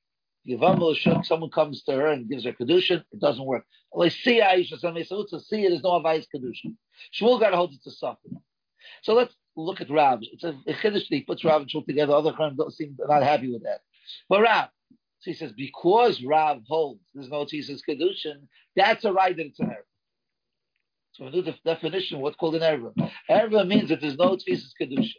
Yavam 0.48 0.78
L'Shuk, 0.78 1.24
someone 1.24 1.50
comes 1.50 1.82
to 1.84 1.92
her 1.92 2.06
and 2.06 2.28
gives 2.28 2.44
her 2.44 2.52
kedushin, 2.52 3.02
it 3.10 3.20
doesn't 3.20 3.44
work. 3.44 3.64
See 4.10 4.40
Aisha, 4.40 4.78
see 4.78 5.64
it, 5.64 5.70
there's 5.70 5.82
no 5.82 5.96
advice 5.96 6.26
kedushin. 6.34 6.76
Shmuel 7.18 7.40
got 7.40 7.50
to 7.50 7.56
hold 7.56 7.72
it 7.72 7.82
to 7.84 7.90
something. 7.90 8.40
So 9.02 9.14
let's 9.14 9.34
look 9.56 9.80
at 9.80 9.90
Rav. 9.90 10.20
It's 10.22 10.44
a, 10.44 10.50
a 10.68 10.74
chiddush 10.74 11.08
that 11.08 11.16
he 11.16 11.22
puts 11.22 11.44
Rav 11.44 11.62
and 11.62 11.70
Shmuel 11.70 11.86
together. 11.86 12.12
Other 12.12 12.32
Chachamim 12.32 12.56
don't 12.56 12.72
seem 12.72 12.96
not 13.08 13.22
happy 13.22 13.50
with 13.50 13.64
that. 13.64 13.80
But 14.28 14.42
Rav, 14.42 14.68
so 15.18 15.30
he 15.30 15.34
says, 15.34 15.52
because 15.52 16.22
Rav 16.22 16.62
holds 16.68 17.00
there's 17.14 17.28
no 17.28 17.44
Tefisas 17.44 17.80
Kedushin, 17.88 18.46
that's 18.74 19.04
a 19.04 19.12
right 19.12 19.36
that 19.36 19.52
error. 19.60 19.86
So 21.12 21.24
we 21.24 21.30
do 21.30 21.42
the 21.42 21.54
definition, 21.64 22.20
what's 22.20 22.36
called 22.36 22.56
an 22.56 22.62
error. 22.62 22.92
Error 23.28 23.64
means 23.64 23.88
that 23.88 24.00
there's 24.00 24.18
no 24.18 24.36
Tefisas 24.36 24.72
Kedushin. 24.80 25.14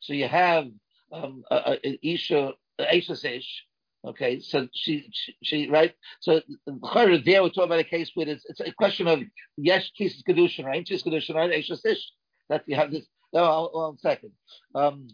So 0.00 0.12
you 0.12 0.28
have 0.28 0.66
um, 1.12 1.44
a, 1.50 1.78
Isha, 2.02 2.52
Isha 2.92 3.36
Ish, 3.36 3.64
okay, 4.04 4.40
so 4.40 4.68
she, 4.74 5.08
she, 5.12 5.36
she 5.42 5.68
right? 5.70 5.94
So 6.20 6.40
there 6.66 7.42
we're 7.42 7.48
talking 7.48 7.64
about 7.64 7.78
a 7.78 7.84
case 7.84 8.10
where 8.14 8.28
it's, 8.28 8.44
it's 8.46 8.60
a 8.60 8.72
question 8.72 9.06
of 9.06 9.20
yes, 9.56 9.90
Tefisas 9.98 10.24
Kedushin, 10.28 10.64
right? 10.64 10.84
Tefisas 10.84 11.06
Kedushin, 11.06 11.36
right? 11.36 11.52
Isha 11.52 11.76
Ish. 11.84 12.12
That 12.48 12.64
you 12.66 12.76
have 12.76 12.90
this. 12.90 13.06
No, 13.32 13.70
one 13.72 13.98
second. 13.98 14.32
Um, 14.74 15.08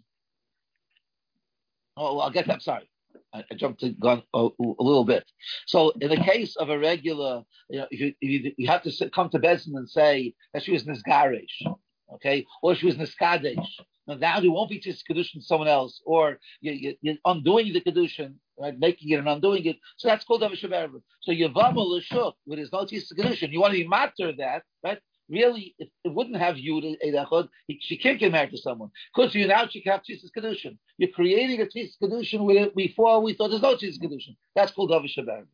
oh, 1.96 2.18
I'll 2.18 2.30
get 2.30 2.46
that. 2.48 2.62
Sorry. 2.62 2.88
I, 3.32 3.44
jumped 3.56 3.80
to 3.80 3.90
gun 3.90 4.22
a, 4.34 4.48
a, 4.58 4.82
little 4.82 5.04
bit. 5.04 5.24
So 5.66 5.90
in 6.00 6.10
the 6.10 6.16
case 6.16 6.56
of 6.56 6.70
a 6.70 6.78
regular, 6.78 7.42
you 7.70 7.80
know, 7.80 7.86
you, 7.90 8.14
you, 8.20 8.66
have 8.66 8.82
to 8.82 9.10
come 9.10 9.28
to 9.30 9.38
Bezin 9.38 9.76
and 9.76 9.88
say 9.88 10.34
that 10.52 10.62
she 10.62 10.72
was 10.72 10.84
Nisgarish, 10.84 11.66
okay, 12.14 12.46
or 12.62 12.74
she 12.74 12.86
was 12.86 12.96
Niskadesh. 12.96 13.66
Now, 14.06 14.40
you 14.40 14.52
won't 14.52 14.70
be 14.70 14.80
just 14.80 15.06
kedushin 15.06 15.42
someone 15.42 15.68
else, 15.68 16.00
or 16.06 16.38
you, 16.62 16.94
are 17.06 17.32
undoing 17.32 17.74
the 17.74 17.80
kedushin, 17.82 18.34
right, 18.58 18.78
making 18.78 19.10
it 19.10 19.16
and 19.16 19.28
undoing 19.28 19.66
it. 19.66 19.76
So 19.98 20.08
that's 20.08 20.24
called 20.24 20.40
Avashav 20.40 20.90
So 21.20 21.32
Yavama 21.32 21.76
Lashuk, 21.76 22.32
with 22.46 22.58
his 22.58 22.72
no 22.72 22.84
kedushin, 22.84 23.52
you 23.52 23.60
want 23.60 23.74
to 23.74 23.82
be 23.82 23.86
matter 23.86 24.32
that, 24.38 24.62
right? 24.82 24.98
Really, 25.28 25.74
it, 25.78 25.90
it 26.04 26.12
wouldn't 26.14 26.36
have 26.36 26.58
you 26.58 26.74
Yud 26.74 26.96
Eidachod. 27.04 27.48
She 27.80 27.96
can't 27.96 28.18
get 28.18 28.32
married 28.32 28.50
to 28.50 28.58
someone. 28.58 28.90
Because 29.14 29.34
you 29.34 29.46
now 29.46 29.66
she 29.66 29.80
can 29.80 29.92
have 29.92 30.02
Tzitzis 30.02 30.30
Kedushin. 30.36 30.78
You're 30.96 31.10
creating 31.10 31.60
a 31.60 31.66
Tzitzis 31.66 31.98
Kedushin 32.02 32.54
it 32.56 32.74
before 32.74 33.20
we 33.20 33.34
thought 33.34 33.48
there's 33.48 33.62
no 33.62 33.76
Tzitzis 33.76 34.00
Kedushin. 34.00 34.36
That's 34.54 34.72
called 34.72 34.90
Davi 34.90 35.08
Shabar. 35.14 35.44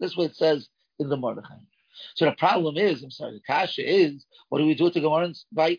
This 0.00 0.12
is 0.12 0.16
what 0.16 0.30
it 0.30 0.36
says 0.36 0.68
in 0.98 1.08
the 1.08 1.16
Mordechai. 1.16 1.54
So 2.14 2.24
the 2.24 2.32
problem 2.32 2.76
is, 2.76 3.02
I'm 3.02 3.10
sorry, 3.10 3.34
the 3.34 3.40
kasha 3.40 3.82
is, 3.88 4.24
what 4.48 4.58
do 4.58 4.66
we 4.66 4.74
do 4.74 4.90
to 4.90 5.00
Gemara 5.00 5.32
by 5.52 5.78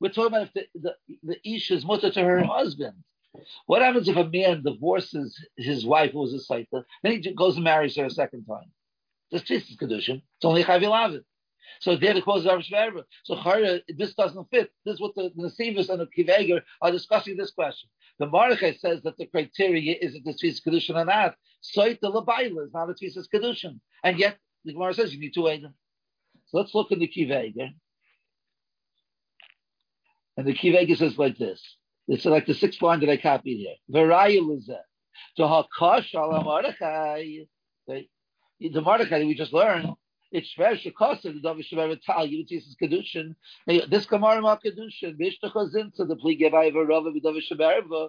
We're 0.00 0.10
talking 0.10 0.26
about 0.26 0.48
if 0.48 0.52
the, 0.52 0.66
the, 0.74 0.94
the 1.22 1.36
Isha 1.48 1.74
is 1.74 1.84
mutter 1.84 2.10
to 2.10 2.20
her 2.20 2.42
husband. 2.44 2.94
What 3.66 3.82
happens 3.82 4.08
if 4.08 4.16
a 4.16 4.28
man 4.28 4.62
divorces 4.62 5.38
his 5.56 5.86
wife 5.86 6.12
who 6.12 6.20
was 6.20 6.34
a 6.34 6.52
Saita, 6.52 6.84
then 7.02 7.12
he 7.12 7.34
goes 7.34 7.54
and 7.54 7.64
marries 7.64 7.96
her 7.96 8.06
a 8.06 8.10
second 8.10 8.44
time? 8.46 8.70
This 9.30 9.42
Tzitzis 9.42 9.76
Kedushin. 9.76 10.22
It's 10.36 10.44
only 10.44 10.64
Chavilavit. 10.64 11.24
So 11.80 11.96
there 11.96 12.14
the 12.14 12.22
cause 12.22 12.46
of 12.46 12.60
Shverba. 12.60 13.04
So 13.24 13.40
Chara, 13.42 13.80
this 13.96 14.14
doesn't 14.14 14.50
fit. 14.50 14.70
This 14.84 14.94
is 14.94 15.00
what 15.00 15.14
the, 15.14 15.30
Nesivis 15.38 15.88
and 15.88 16.00
the 16.00 16.06
Kiveger 16.06 16.60
are 16.82 16.90
discussing 16.90 17.36
this 17.36 17.50
question. 17.50 17.88
The 18.18 18.26
Mordechai 18.26 18.72
says 18.72 19.02
that 19.02 19.16
the 19.16 19.26
criteria 19.26 19.96
is 20.00 20.14
it 20.14 20.24
the 20.24 20.32
Tfis 20.32 20.60
Kedushin 20.66 20.96
or 20.96 21.04
not. 21.04 21.36
Soit 21.60 21.98
the 22.00 22.10
Labaila 22.10 22.66
is 22.66 22.72
not 22.72 22.90
a 22.90 22.94
Tfis 22.94 23.16
Kedushin. 23.32 23.80
And 24.02 24.18
yet 24.18 24.38
the 24.64 24.72
Gemara 24.72 24.94
says 24.94 25.14
you 25.14 25.20
need 25.20 25.34
to 25.34 25.42
wait. 25.42 25.62
So 25.62 26.58
let's 26.58 26.74
look 26.74 26.90
in 26.90 26.98
the 26.98 27.08
Kiveger. 27.08 27.70
And 30.36 30.46
the 30.46 30.54
Kiveger 30.54 30.96
says 30.96 31.16
like 31.18 31.38
this. 31.38 31.62
It's 32.08 32.24
like 32.24 32.46
the 32.46 32.54
sixth 32.54 32.80
line 32.80 33.00
that 33.00 33.10
I 33.10 33.18
copied 33.18 33.58
here. 33.58 33.74
Varaya 33.92 34.40
Lizeh. 34.40 34.78
To 35.36 35.42
Hakash 35.42 36.14
ala 36.14 36.42
Mordechai. 36.42 37.44
The 37.86 38.80
Mordechai 38.80 39.24
we 39.24 39.34
just 39.34 39.52
learned 39.52 39.90
it's 40.30 40.54
shver 40.54 40.78
shekosa 40.78 41.22
the 41.42 42.44
this 42.48 42.66
is 42.66 42.76
kedushin. 42.80 43.34
This 43.90 44.06
kamar 44.06 44.40
ma 44.40 44.56
kedushin 44.56 45.16
to 45.96 46.04
the 46.04 46.16
shver 47.50 48.08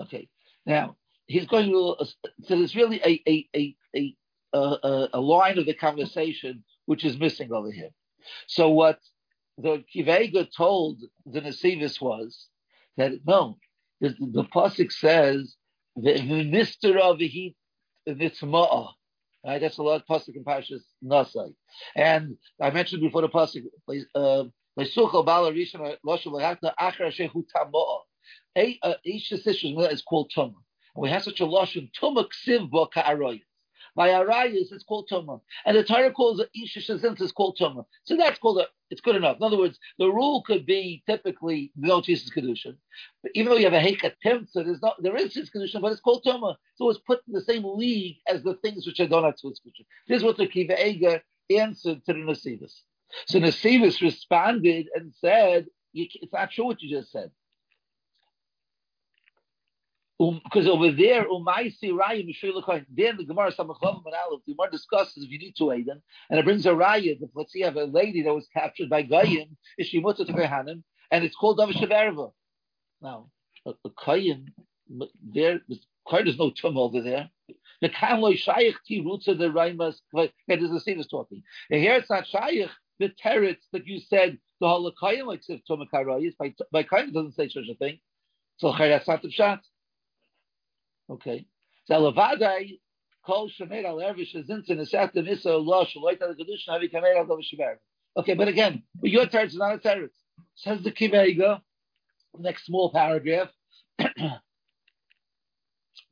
okay. 0.00 0.28
Now 0.64 0.96
he's 1.26 1.46
going 1.46 1.70
to 1.70 1.96
uh, 2.00 2.04
so 2.04 2.56
there's 2.56 2.74
really 2.76 3.00
a 3.04 3.22
a 3.28 3.48
a 3.54 3.76
a 3.94 4.16
a, 4.54 5.08
a 5.14 5.20
line 5.20 5.58
of 5.58 5.66
the 5.66 5.74
conversation 5.74 6.64
which 6.86 7.04
is 7.04 7.18
missing 7.18 7.52
over 7.52 7.70
here. 7.70 7.90
So 8.46 8.70
what 8.70 9.00
the 9.58 9.84
Kivega 9.94 10.48
told 10.54 11.02
the 11.26 11.40
Nasivis 11.40 12.00
was 12.00 12.48
that 12.96 13.12
no 13.26 13.58
the, 14.00 14.14
the 14.20 14.44
pasuk 14.44 14.92
says 14.92 15.56
the 15.96 16.22
minister 16.22 16.98
of 16.98 17.18
the 17.18 17.28
heat 17.28 17.56
Right? 19.46 19.60
That's 19.60 19.78
a 19.78 19.82
lot 19.82 20.02
of 20.02 20.06
pasuk 20.06 20.34
in 20.34 20.42
Parshas 20.44 20.82
Nasai. 21.04 21.54
And 21.94 22.36
I 22.60 22.70
mentioned 22.70 23.00
before 23.00 23.22
the 23.22 23.28
pasuk, 23.28 23.62
uh, 28.82 28.94
each 29.04 29.28
decision 29.28 29.78
is 29.80 30.02
called 30.02 30.32
Tumah. 30.36 30.54
And 30.94 31.02
we 31.02 31.10
have 31.10 31.22
such 31.22 31.40
a 31.40 31.46
lashon 31.46 31.90
Tumah 32.00 32.26
ksiv 32.26 32.70
bo 32.70 32.86
ka'aroyis. 32.86 33.45
By 33.96 34.10
Arayis, 34.10 34.72
it's 34.72 34.84
called 34.84 35.08
Tumah. 35.12 35.40
And 35.66 35.76
the 35.78 35.84
Torah 35.84 36.12
calls 36.12 36.40
it 36.40 36.50
Isha 36.54 36.80
Shazint 36.80 37.22
is 37.22 37.32
called 37.32 37.58
Tumah. 37.60 37.86
So 38.04 38.16
that's 38.16 38.40
called 38.40 38.60
a, 38.60 38.66
it's 38.90 39.02
good 39.02 39.16
enough. 39.16 39.38
In 39.38 39.44
other 39.44 39.58
words, 39.58 39.80
the 39.98 40.08
rule 40.08 40.44
could 40.46 40.66
be 40.66 41.04
typically 41.08 41.72
no 41.76 42.02
Tefisas 42.02 42.32
Kedushin. 42.32 42.76
But 43.22 43.32
even 43.34 43.50
though 43.52 43.58
you 43.58 43.70
have 43.70 43.74
a 43.74 43.80
Heika 43.80 44.12
so 44.50 44.64
there's 44.64 44.82
not, 44.82 45.02
there 45.02 45.16
is 45.16 45.34
Tefisas 45.34 45.50
Kedushin, 45.56 45.82
but 45.82 45.92
it's 45.92 46.02
called 46.02 46.24
Tumah. 46.26 46.56
So 46.76 46.90
it's 46.90 47.00
put 47.00 47.22
in 47.28 47.34
the 47.34 47.42
same 47.42 47.64
league 47.64 48.18
as 48.28 48.44
the 48.44 48.54
things 48.56 48.86
which 48.86 49.00
are 49.00 49.08
done 49.08 49.24
at 49.26 49.38
Kedushin. 49.38 49.86
This 50.08 50.18
is 50.18 50.24
what 50.24 50.38
the 50.38 50.48
Kiva 50.48 50.86
Eger 50.86 51.22
answered 51.56 52.04
to 52.06 52.14
the 52.14 52.20
Nasidus. 52.20 52.82
So 53.26 53.40
Nasivis 53.40 54.02
responded 54.02 54.88
and 54.94 55.14
said, 55.14 55.66
"It's 55.94 56.32
not 56.32 56.50
true 56.52 56.66
what 56.66 56.82
you 56.82 56.90
just 56.90 57.12
said." 57.12 57.30
Because 60.18 60.66
um, 60.66 60.72
over 60.72 60.90
there, 60.92 61.28
Umaisi 61.28 61.90
Raya 61.90 62.26
Mishri 62.26 62.64
Kohen. 62.64 62.86
Then 62.90 63.18
the 63.18 63.24
Gemara 63.24 63.52
Samachlav 63.52 64.02
and 64.04 64.14
Aleph, 64.14 64.40
the 64.46 64.54
Gemara 64.54 64.70
discusses 64.70 65.24
if 65.24 65.30
you 65.30 65.38
need 65.38 65.54
to 65.56 65.64
Aiden, 65.64 66.00
and 66.30 66.38
it 66.38 66.44
brings 66.44 66.64
a 66.64 66.70
Raya. 66.70 67.18
Let's 67.34 67.52
see, 67.52 67.60
have 67.60 67.76
a 67.76 67.84
lady 67.84 68.22
that 68.22 68.34
was 68.34 68.48
captured 68.52 68.88
by 68.88 69.02
Goyim, 69.02 69.56
is 69.76 69.88
she 69.88 70.00
to 70.00 70.24
Kohanim, 70.24 70.82
and 71.10 71.24
it's 71.24 71.36
called 71.36 71.58
Davar 71.58 71.74
Shaverva. 71.74 72.32
Now, 73.02 73.28
a, 73.66 73.70
a 73.84 73.90
there, 74.88 75.60
there's 75.68 76.38
no 76.38 76.50
tum 76.50 76.78
over 76.78 77.02
there. 77.02 77.28
The 77.82 77.90
Kamloy 77.90 78.36
Shaykh 78.38 78.76
Ti 78.86 79.02
roots 79.02 79.28
of 79.28 79.38
the 79.38 79.46
Raimas. 79.46 79.96
Okay, 80.14 80.32
there's 80.48 80.70
the 80.70 80.80
same 80.80 80.98
as 80.98 81.08
talking. 81.08 81.42
And 81.70 81.80
here 81.80 81.94
it's 81.94 82.08
not 82.08 82.26
Shaykh. 82.26 82.70
The 82.98 83.10
teretz 83.22 83.58
that 83.72 83.86
you 83.86 84.00
said 84.00 84.38
the 84.60 84.66
Holokayim 84.66 85.26
like 85.26 85.42
if 85.48 85.60
Tomakarayis 85.68 86.36
by 86.38 86.54
by 86.72 86.82
kind 86.82 87.12
doesn't 87.12 87.34
say 87.34 87.48
such 87.48 87.68
a 87.70 87.74
thing. 87.74 87.98
So 88.56 88.72
the 88.72 89.30
shot. 89.30 89.60
Okay. 91.10 91.46
So 91.84 91.94
Lavadai 91.94 92.78
kol 93.24 93.48
shemer 93.48 93.84
al 93.84 93.96
ervish 93.96 94.34
zintzin 94.34 94.80
esat 94.80 95.14
nisa 95.14 95.50
Allah 95.50 95.86
shloit 95.86 96.20
al 96.22 96.34
kedushin 96.34 96.68
havi 96.68 96.92
kamer 96.92 97.16
al 97.16 97.42
shaver. 97.42 97.80
Okay, 98.16 98.34
but 98.34 98.48
again, 98.48 98.82
your 99.02 99.26
teretz 99.26 99.48
is 99.48 99.56
not 99.56 99.74
a 99.74 99.78
teretz. 99.78 100.10
Says 100.54 100.82
the 100.82 100.90
Kivega, 100.90 101.60
next 102.38 102.64
small 102.66 102.90
paragraph. 102.90 103.50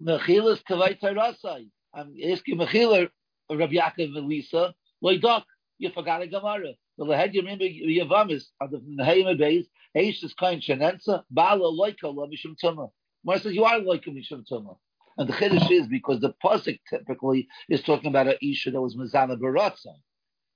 Mechilas 0.02 0.62
kavai 0.68 1.00
terasai. 1.00 1.70
I'm 1.94 2.14
asking 2.22 2.58
Mechila, 2.58 3.08
Rabbi 3.50 3.74
Yaakov 3.74 4.16
and 4.16 4.26
Lisa, 4.28 4.74
loydok, 5.02 5.44
you 5.78 5.90
forgot 5.90 6.22
a 6.22 6.26
Gemara. 6.26 6.72
The 6.98 7.04
lehed 7.04 7.34
you 7.34 7.42
remember 7.42 7.64
Yavamis, 7.64 8.44
of 8.60 8.70
the 8.70 8.78
Nehema 8.78 9.38
base, 9.38 9.66
Eish 9.96 10.22
is 10.24 10.34
kind 10.34 10.60
Shenenza, 10.60 11.22
Bala 11.30 11.70
loika 11.72 12.14
la 12.14 12.26
mishum 12.26 12.54
tumah. 12.62 12.90
Says 13.26 13.54
you 13.54 13.64
are 13.64 13.80
loika 13.80 14.08
mishum 14.08 14.44
tumah. 14.50 14.76
And 15.16 15.28
the 15.28 15.32
chiddush 15.34 15.70
is 15.70 15.86
because 15.86 16.20
the 16.20 16.34
pasuk 16.44 16.80
typically 16.90 17.48
is 17.68 17.82
talking 17.82 18.08
about 18.08 18.28
an 18.28 18.36
isha 18.42 18.70
that 18.72 18.80
was 18.80 18.96
mezana 18.96 19.38
baratza, 19.38 19.94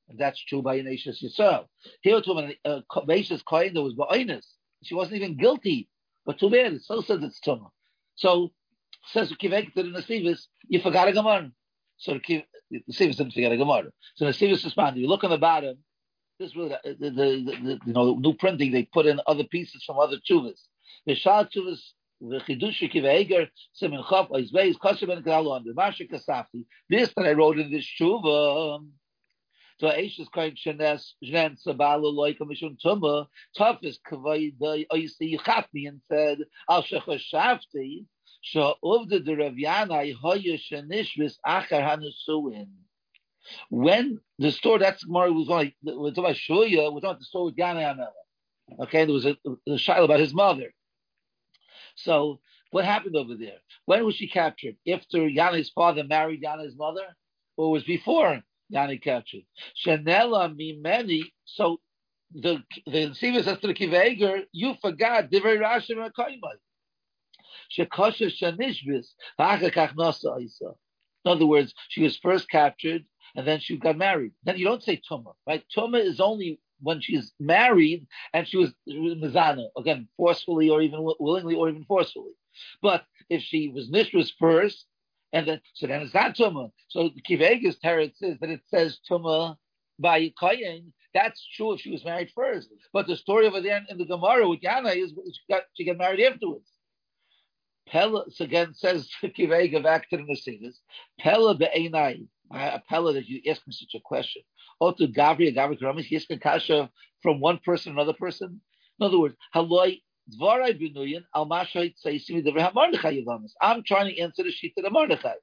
and 0.09 0.19
that's 0.19 0.43
true 0.45 0.63
by 0.63 0.77
an 0.77 0.87
Eishas 0.87 1.23
Yisrael. 1.23 1.67
Here 2.03 2.21
to 2.21 2.33
an 2.33 2.55
uh, 2.65 2.81
Eishas 2.97 3.45
Kohen 3.45 3.75
that 3.75 3.83
was 3.83 3.95
ba'inus, 3.95 4.47
she 4.83 4.95
wasn't 4.95 5.17
even 5.17 5.37
guilty, 5.37 5.89
but 6.27 6.39
too 6.39 6.51
bad. 6.51 6.73
It 6.73 6.83
says 6.83 7.05
it's 7.09 7.41
tumah. 7.41 7.71
So 8.17 8.53
says 9.07 9.33
Kivek 9.33 9.75
to 9.75 9.83
the 9.83 9.91
Nasivis, 9.91 10.47
you 10.69 10.81
forgot 10.81 11.09
a 11.09 11.13
Gemara. 11.13 11.51
So 11.99 12.15
the 12.15 12.45
Nasivis 12.91 13.17
didn't 13.17 13.33
forget 13.33 13.53
a 13.53 13.57
Gemara. 13.57 13.91
So 14.17 14.25
the 14.27 14.33
Nasivis 14.33 14.65
responded. 14.65 15.01
You 15.01 15.09
look 15.09 15.25
on 15.25 15.31
the 15.31 15.39
bottom. 15.39 15.79
This 16.39 16.55
was 16.55 16.71
the, 16.71 16.95
the, 17.01 17.11
the, 17.11 17.59
the 17.63 17.79
you 17.87 17.93
know 17.93 18.15
new 18.15 18.35
printing. 18.35 18.73
They 18.73 18.85
put 18.85 19.07
in 19.07 19.21
other 19.27 19.45
pieces 19.45 19.85
from 19.85 19.99
other 19.99 20.19
chuvas. 20.19 20.61
The 21.07 21.15
Shah 21.15 21.45
chuvas 21.45 21.81
the 22.21 22.39
chidush 22.41 22.93
kiveger 22.93 23.49
simin 23.73 24.03
chaf 24.09 24.29
oizveis 24.29 24.79
kosher 24.79 25.07
ben 25.07 25.23
kadalo 25.23 25.63
the 25.65 25.73
mashik 25.73 26.11
kasafti. 26.11 26.65
This 26.89 27.13
that 27.17 27.27
I 27.27 27.33
wrote 27.33 27.59
in 27.59 27.71
this 27.71 27.87
tshuva. 27.99 28.87
So 29.81 29.87
Aishas 29.89 30.31
kain 30.33 30.57
shenes 30.57 31.13
jnen 31.25 31.57
sabalu 31.65 32.13
loika 32.13 32.41
mishun 32.41 32.77
tumba. 32.81 33.27
Tough 33.57 33.79
is 33.83 33.99
kavay 34.11 34.53
the 34.59 34.87
oisi 34.93 35.39
chafni 35.41 35.89
and 35.89 36.01
said 36.09 36.39
al 36.69 36.83
shechashafti. 36.83 38.07
When 43.71 44.21
the 44.39 44.53
store 44.53 44.79
that's 44.79 45.05
Gemara 45.05 45.33
was 45.33 45.49
going, 45.49 45.73
we're 45.83 46.11
talking 46.11 46.25
about 46.25 46.37
Shuya, 46.37 46.93
we're 46.93 47.01
talking 47.01 47.05
about 47.05 47.19
the 47.19 47.25
story 47.25 47.45
with 47.47 47.57
Yana 47.57 48.07
Okay, 48.81 49.05
there 49.05 49.15
was 49.15 49.27
a, 49.27 49.37
a 49.69 49.79
shiloh 49.79 50.05
about 50.05 50.21
his 50.21 50.35
mother. 50.35 50.73
So 52.05 52.41
what 52.71 52.85
happened 52.85 53.17
over 53.17 53.35
there? 53.35 53.59
When 53.87 54.05
was 54.05 54.17
she 54.17 54.29
captured? 54.29 54.77
After 54.91 55.19
Yana's 55.19 55.71
father 55.71 56.05
married 56.05 56.43
Yana's 56.43 56.77
mother, 56.77 57.17
or 57.57 57.71
was 57.71 57.85
before 57.85 58.41
Yana 58.73 59.03
captured? 59.03 59.43
Shanela 59.85 60.55
mimeni. 60.55 61.23
So 61.45 61.81
the 62.35 62.63
the 62.87 63.11
Sivas 63.11 63.45
says 63.45 63.59
to 63.61 63.67
the 63.69 63.75
Kiveger, 63.75 64.45
you 64.53 64.75
forgot 64.81 65.31
the 65.31 65.41
very 65.41 65.59
Rashi 65.59 65.91
and 65.91 66.01
in 71.25 71.33
other 71.33 71.47
words, 71.47 71.75
she 71.89 72.03
was 72.03 72.17
first 72.19 72.51
captured 72.51 73.05
and 73.37 73.47
then 73.47 73.61
she 73.61 73.77
got 73.77 73.97
married. 73.97 74.33
Then 74.45 74.57
you 74.59 74.65
don't 74.65 74.83
say 74.83 75.01
tuma, 75.11 75.35
right? 75.47 75.65
Tuma 75.77 76.03
is 76.03 76.21
only 76.21 76.61
when 76.81 77.01
she's 77.01 77.33
married 77.41 78.07
and 78.33 78.47
she 78.47 78.57
was 78.57 78.73
mizana, 78.89 79.67
again, 79.77 80.09
forcefully 80.17 80.71
or 80.71 80.81
even 80.83 81.01
willingly 81.19 81.55
or 81.55 81.69
even 81.69 81.85
forcefully. 81.85 82.33
But 82.83 83.05
if 83.29 83.43
she 83.43 83.69
was 83.69 83.91
nishras 83.91 84.31
first, 84.39 84.87
and 85.33 85.47
then 85.47 85.61
so 85.75 85.87
then 85.87 86.03
it's 86.03 86.15
not 86.15 86.37
tuma. 86.37 86.71
So 86.89 87.11
the 87.11 87.23
Kivegas 87.23 87.79
Teretz 87.85 88.17
says 88.17 88.39
that 88.41 88.51
it 88.51 88.63
says 88.69 88.99
tuma 89.09 89.57
by 89.99 90.33
Kayin. 90.41 90.93
That's 91.15 91.47
true 91.55 91.73
if 91.73 91.81
she 91.81 91.91
was 91.91 92.05
married 92.05 92.31
first. 92.35 92.69
But 92.93 93.07
the 93.07 93.17
story 93.17 93.47
over 93.47 93.61
there 93.61 93.85
in 93.89 93.99
the 93.99 94.05
Gemara 94.05 94.49
with 94.49 94.61
Yana 94.61 94.97
is 94.97 95.11
she 95.11 95.53
got 95.53 95.63
she 95.75 95.85
got 95.85 95.99
married 95.99 96.25
afterwards. 96.25 96.71
Pella 97.87 98.25
again 98.41 98.75
says 98.75 99.09
Kivega 99.23 99.83
back 99.83 100.09
to 100.11 100.17
the 100.17 100.23
Nasinas. 100.23 100.77
Pella 101.19 101.55
be'enai. 101.55 102.27
Pella 102.89 103.13
that 103.13 103.29
you 103.29 103.41
ask 103.51 103.67
me 103.67 103.73
such 103.73 103.95
a 103.95 104.01
question. 104.01 104.43
To 104.81 105.09
Gavri, 105.09 105.55
Gavri 105.55 105.81
Karamis, 105.81 106.05
he 106.05 106.17
asked 106.17 106.33
Kasha 106.41 106.91
from 107.23 107.41
one 107.41 107.59
person 107.65 107.95
to 107.95 108.01
another 108.01 108.17
person. 108.17 108.61
In 109.01 109.07
other 109.07 109.19
words, 109.19 109.35
Haloi 109.55 110.01
Dvarai 110.41 110.79
Binuyan, 110.79 111.25
Al 111.35 111.47
Mashait 111.47 111.95
Saisimi 112.05 112.47
Devra 112.47 112.73
Yavamis. 112.73 113.51
I'm 113.61 113.83
trying 113.83 114.15
to 114.15 114.21
answer 114.21 114.45
the 114.45 114.53
sheet 114.53 114.75
of 114.77 114.85
the 114.85 114.91
Mordechai. 114.91 115.35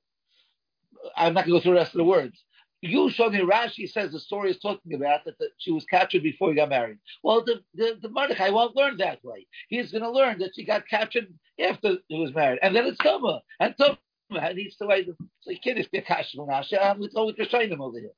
I'm 1.15 1.33
not 1.33 1.45
going 1.45 1.53
to 1.55 1.59
go 1.59 1.63
through 1.63 1.73
the 1.73 1.79
rest 1.79 1.93
of 1.93 1.99
the 1.99 2.05
words. 2.05 2.43
You 2.81 3.09
showed 3.09 3.33
me 3.33 3.39
Rashi 3.39 3.89
says 3.89 4.11
the 4.11 4.19
story 4.19 4.51
is 4.51 4.59
talking 4.59 4.93
about 4.93 5.25
that, 5.25 5.35
she 5.57 5.71
was 5.71 5.85
captured 5.85 6.21
before 6.23 6.49
he 6.49 6.55
got 6.55 6.69
married. 6.69 6.99
Well, 7.23 7.43
the, 7.43 7.61
the, 7.73 7.97
the 8.01 8.09
Mordechai 8.09 8.49
won't 8.49 8.75
learn 8.75 8.97
that 8.97 9.23
way. 9.23 9.47
He's 9.69 9.91
going 9.91 10.03
to 10.03 10.11
learn 10.11 10.39
that 10.39 10.51
she 10.55 10.65
got 10.65 10.87
captured 10.87 11.27
after 11.59 11.97
he 12.07 12.19
was 12.19 12.33
married. 12.33 12.59
And 12.61 12.75
then 12.75 12.85
it's 12.85 12.99
Tuma. 12.99 13.39
And 13.59 13.75
Tuma 13.75 14.55
needs 14.55 14.75
to 14.77 14.85
wait. 14.85 15.09
So 15.41 15.51
you 15.51 15.59
can't 15.63 15.77
just 15.77 15.91
be 15.91 15.97
a 15.97 16.01
Kash 16.03 16.35
Rashi. 16.37 16.77
I'm 16.79 16.99
with 16.99 17.13
Rishonim 17.15 17.79
over 17.79 17.99
here. 17.99 18.11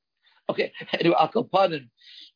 Okay, 0.50 0.72
anyway. 0.92 1.16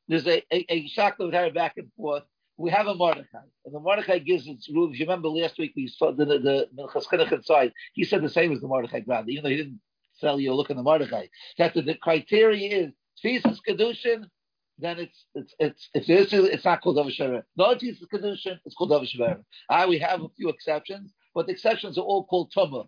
There's 0.09 0.27
a, 0.27 0.43
a, 0.53 0.67
a 0.69 0.89
shakla 0.91 1.27
with 1.27 1.35
her 1.35 1.51
back 1.51 1.75
and 1.77 1.91
forth. 1.97 2.25
We 2.59 2.71
have 2.71 2.87
a 2.87 2.95
Mordechai, 2.95 3.39
and 3.65 3.75
the 3.75 3.81
Mordechai 3.81 4.19
gives 4.19 4.47
its 4.47 4.69
rules. 4.69 4.99
You 4.99 5.07
remember 5.07 5.29
last 5.29 5.59
week 5.59 5.73
we 5.75 5.89
saw 5.89 6.13
the 6.13 6.25
the, 6.25 6.69
the 6.75 7.43
side. 7.43 7.73
He 7.95 8.05
said 8.05 8.23
the 8.23 8.29
same 8.29 8.53
as 8.53 8.61
the 8.61 8.69
Mordechai 8.69 9.01
Grand, 9.01 9.29
even 9.31 9.43
though 9.43 9.51
he 9.51 9.57
didn't 9.57 9.81
tell 10.21 10.39
you 10.39 10.53
look 10.55 10.71
in 10.71 10.77
the 10.77 10.83
Mordechai. 10.83 11.27
That 11.59 11.75
the, 11.75 11.83
the 11.83 11.95
criteria 11.95 12.87
is 12.87 12.93
thesis 13.23 13.61
kedushin, 13.67 14.27
then 14.79 14.99
it's 14.99 15.25
it's 15.35 15.55
it's 15.59 15.89
it's 15.95 16.33
it's, 16.33 16.65
not 16.65 16.83
called 16.83 16.99
Avashara. 16.99 17.43
No 17.57 17.75
thesis 17.75 18.07
kedushin, 18.13 18.59
it's 18.65 18.75
called 18.75 18.91
Avashara. 18.91 19.43
Ah, 19.71 19.87
we 19.87 19.99
have 19.99 20.23
a 20.23 20.29
few 20.37 20.49
exceptions, 20.51 21.13
but 21.35 21.47
the 21.47 21.53
exceptions 21.53 21.97
are 21.97 22.03
all 22.03 22.25
called 22.25 22.53
Tumah. 22.55 22.87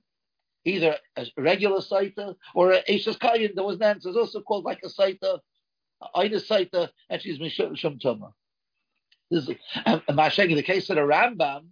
Either 0.64 0.96
a 1.16 1.26
regular 1.36 1.80
saita 1.80 2.34
or 2.54 2.72
a 2.72 2.82
Eishas 2.84 3.18
Kayin. 3.18 3.54
There 3.54 3.64
was 3.64 3.76
an 3.76 3.82
answer. 3.82 4.08
It's 4.08 4.18
also 4.18 4.40
called 4.40 4.64
like 4.64 4.80
a 4.82 4.88
saita, 4.88 5.40
Aina 6.16 6.36
saita, 6.36 6.88
and 7.10 7.20
she's 7.20 7.38
Mishum 7.38 8.00
Tumah. 8.00 8.32
This 9.30 9.44
is 9.44 9.48
in 9.48 10.56
the 10.56 10.62
case 10.62 10.90
of 10.90 10.96
the 10.96 11.02
Rambam, 11.02 11.66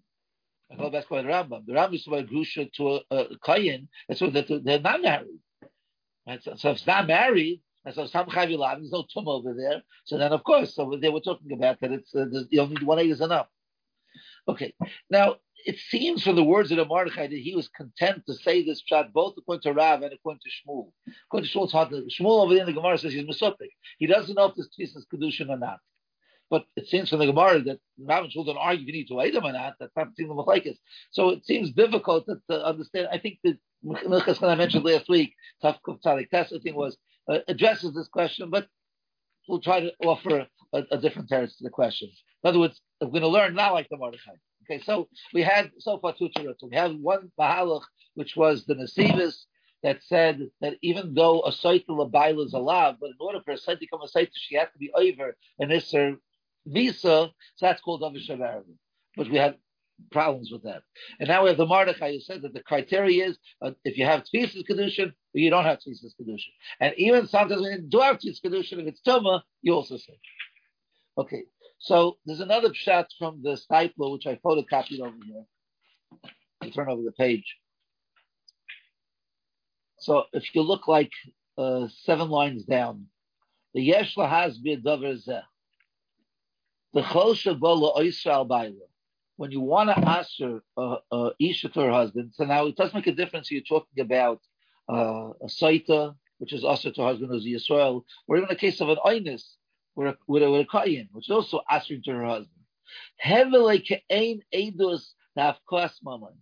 I 0.70 0.76
go 0.76 0.90
back 0.90 1.08
to 1.08 1.14
the 1.14 1.22
Rambam. 1.22 1.66
The 1.66 1.72
Rambam 1.72 1.94
is 1.94 2.06
about 2.06 2.26
Grusha 2.26 2.72
to 2.74 2.88
a, 2.88 3.00
a 3.10 3.78
that's 4.08 4.20
what 4.20 4.32
they're, 4.32 4.80
not 4.80 5.02
married. 5.02 5.40
Right? 6.26 6.42
So, 6.42 6.54
so 6.56 6.70
if 6.70 6.78
it's 6.78 6.86
not 6.86 7.06
married, 7.06 7.60
and 7.84 7.94
so 7.94 8.06
some 8.06 8.26
chavilah, 8.26 8.76
there's 8.76 8.92
no 8.92 9.04
tum 9.12 9.28
over 9.28 9.54
there. 9.54 9.82
So 10.04 10.16
then, 10.16 10.32
of 10.32 10.44
course, 10.44 10.74
so 10.74 10.96
they 11.00 11.08
were 11.08 11.20
talking 11.20 11.52
about 11.52 11.80
that 11.80 11.92
it's 11.92 12.14
uh, 12.14 12.26
you 12.48 12.60
only 12.60 12.84
one 12.84 13.00
eight 13.00 13.10
is 13.10 13.20
enough. 13.20 13.48
Okay, 14.48 14.72
now 15.10 15.36
it 15.64 15.78
seems 15.78 16.22
from 16.22 16.36
the 16.36 16.44
words 16.44 16.70
of 16.70 16.76
the 16.76 16.84
Mordechai 16.84 17.26
that 17.26 17.38
he 17.38 17.54
was 17.54 17.68
content 17.68 18.22
to 18.26 18.34
say 18.34 18.64
this 18.64 18.82
shot 18.86 19.12
both 19.12 19.34
according 19.38 19.62
to 19.62 19.72
Rav 19.72 20.02
and 20.02 20.12
according 20.12 20.40
to 20.40 20.50
Shmuel. 20.50 20.92
According 21.28 21.48
to 21.48 21.58
Shmuel, 21.58 21.64
it's 21.64 21.72
hard 21.72 21.90
to, 21.90 22.06
Shmuel 22.08 22.42
over 22.42 22.54
there 22.54 22.62
in 22.62 22.66
the 22.66 22.72
Gemara 22.72 22.98
says 22.98 23.12
he's 23.12 23.26
Mesotic. 23.26 23.70
He 23.98 24.06
doesn't 24.06 24.34
know 24.34 24.46
if 24.46 24.54
this 24.54 24.68
piece 24.76 24.94
is 24.94 25.06
Kedushin 25.12 25.50
or 25.50 25.58
not. 25.58 25.78
But 26.50 26.64
it 26.76 26.86
seems 26.86 27.08
from 27.08 27.20
the 27.20 27.26
Gemara 27.26 27.62
that 27.62 27.78
Rav 27.98 28.24
and 28.24 28.32
Shmuel 28.32 28.46
don't 28.46 28.58
argue 28.58 28.82
if 28.82 28.86
you 28.86 28.92
need 28.92 29.08
to 29.08 29.22
eat 29.22 29.32
them 29.32 29.46
or 29.46 29.52
not. 29.52 29.74
That's 29.80 29.92
not 29.96 30.08
the 30.16 30.24
Machlaikis. 30.24 30.76
So 31.10 31.30
it 31.30 31.46
seems 31.46 31.72
difficult 31.72 32.26
to, 32.26 32.36
to 32.50 32.64
understand. 32.64 33.08
I 33.10 33.18
think 33.18 33.38
that 33.44 33.58
I 34.42 34.54
mentioned 34.54 34.84
last 34.84 35.08
week, 35.08 35.34
Tafkuf 35.62 36.02
Tzadik 36.04 36.28
Test, 36.30 36.52
I 36.52 36.58
think 36.58 36.76
was, 36.76 36.96
uh, 37.28 37.38
addresses 37.48 37.94
this 37.94 38.08
question, 38.08 38.50
but 38.50 38.66
we'll 39.48 39.60
try 39.60 39.80
to 39.80 39.92
offer 40.04 40.46
a, 40.72 40.82
a 40.90 40.98
different 40.98 41.28
terrace 41.28 41.56
to 41.56 41.64
the 41.64 41.70
question. 41.70 42.10
In 42.44 42.48
other 42.48 42.58
words, 42.58 42.80
we're 43.00 43.08
going 43.08 43.22
to 43.22 43.28
learn 43.28 43.54
not 43.54 43.72
like 43.72 43.88
the 43.88 43.96
Mordechai. 43.96 44.32
Okay, 44.62 44.82
so 44.84 45.08
we 45.34 45.42
had 45.42 45.70
so 45.78 45.98
far 45.98 46.14
two 46.14 46.28
terutzim. 46.36 46.70
We 46.70 46.76
had 46.76 47.00
one 47.00 47.30
mahalach, 47.38 47.82
which 48.14 48.36
was 48.36 48.64
the 48.64 48.74
nasivis, 48.74 49.44
that 49.82 50.02
said 50.04 50.48
that 50.60 50.74
even 50.82 51.14
though 51.14 51.42
a 51.42 51.52
site 51.52 51.86
labaila 51.88 52.46
is 52.46 52.52
allowed, 52.52 52.98
but 53.00 53.10
in 53.10 53.16
order 53.18 53.40
for 53.44 53.52
a 53.52 53.58
site 53.58 53.76
to 53.76 53.80
become 53.80 54.02
a 54.02 54.08
site, 54.08 54.30
she 54.32 54.54
has 54.54 54.68
to 54.72 54.78
be 54.78 54.90
over 54.94 55.36
an 55.58 55.70
isser 55.70 56.16
visa. 56.66 57.30
So 57.56 57.66
that's 57.66 57.80
called 57.80 58.02
avishav 58.02 58.62
But 59.16 59.28
we 59.28 59.38
had 59.38 59.56
problems 60.10 60.50
with 60.52 60.62
that. 60.64 60.82
And 61.18 61.28
now 61.28 61.42
we 61.42 61.48
have 61.48 61.58
the 61.58 61.66
Mordechai 61.66 62.12
who 62.12 62.20
said 62.20 62.42
that 62.42 62.54
the 62.54 62.62
criteria 62.62 63.26
is 63.26 63.38
uh, 63.60 63.72
if 63.84 63.98
you 63.98 64.04
have 64.04 64.24
Tfisis 64.24 64.62
Kedushin, 64.68 65.08
or 65.08 65.40
you 65.40 65.50
don't 65.50 65.64
have 65.64 65.78
Tfisis 65.78 66.12
Kedushin. 66.20 66.52
And 66.80 66.94
even 66.96 67.26
sometimes 67.26 67.60
when 67.62 67.72
you 67.72 67.82
do 67.88 67.98
have 67.98 68.18
Tfisis 68.18 68.40
Kedushin, 68.44 68.80
if 68.80 68.86
it's 68.86 69.00
Tuma, 69.02 69.42
you 69.62 69.74
also 69.74 69.96
say. 69.96 70.18
Okay, 71.18 71.42
so 71.82 72.16
there's 72.24 72.38
another 72.38 72.72
shot 72.72 73.08
from 73.18 73.42
the 73.42 73.58
Steipler, 73.58 74.12
which 74.12 74.28
I 74.28 74.36
photocopied 74.36 75.00
over 75.00 75.16
here. 75.26 75.44
I 76.60 76.70
turn 76.70 76.88
over 76.88 77.02
the 77.02 77.10
page. 77.10 77.56
So 79.98 80.24
if 80.32 80.54
you 80.54 80.62
look 80.62 80.86
like 80.86 81.10
uh, 81.58 81.88
seven 82.04 82.28
lines 82.28 82.62
down, 82.62 83.06
the 83.74 83.82
Yesh 83.82 84.14
has 84.16 84.58
been 84.58 84.82
Zeh. 84.84 85.42
The 86.94 87.02
Chol 87.02 87.34
Shabola 87.34 87.96
Oisrael 87.96 88.46
Baila 88.46 88.86
when 89.36 89.50
you 89.50 89.60
want 89.60 89.88
to 89.88 90.08
answer 90.08 90.62
uh, 90.76 90.98
uh, 91.10 91.30
Isha 91.40 91.70
to 91.70 91.80
her 91.80 91.90
husband, 91.90 92.30
so 92.32 92.44
now 92.44 92.66
it 92.66 92.76
does 92.76 92.94
make 92.94 93.08
a 93.08 93.12
difference. 93.12 93.50
You're 93.50 93.62
talking 93.62 94.00
about 94.00 94.40
uh, 94.88 95.30
a 95.42 95.46
Saita, 95.46 96.14
which 96.38 96.52
is 96.52 96.62
also 96.62 96.92
to 96.92 97.02
husband 97.02 97.34
as 97.34 97.44
Yisrael, 97.44 98.04
or 98.28 98.36
even 98.36 98.50
a 98.50 98.54
case 98.54 98.80
of 98.80 98.88
an 98.88 98.98
Oinus, 99.04 99.56
with 99.94 100.08
a, 100.08 100.16
with 100.26 100.42
a, 100.42 100.46
a 100.46 100.64
Kayin, 100.66 101.08
which 101.12 101.26
is 101.26 101.32
also 101.32 101.60
answering 101.70 102.02
to 102.04 102.12
her 102.12 102.24
husband. 102.24 102.48
Heavily 103.18 103.80
ke'ain 103.80 104.40
edus 104.54 105.12
nafkas 105.38 105.92
maman. 106.02 106.34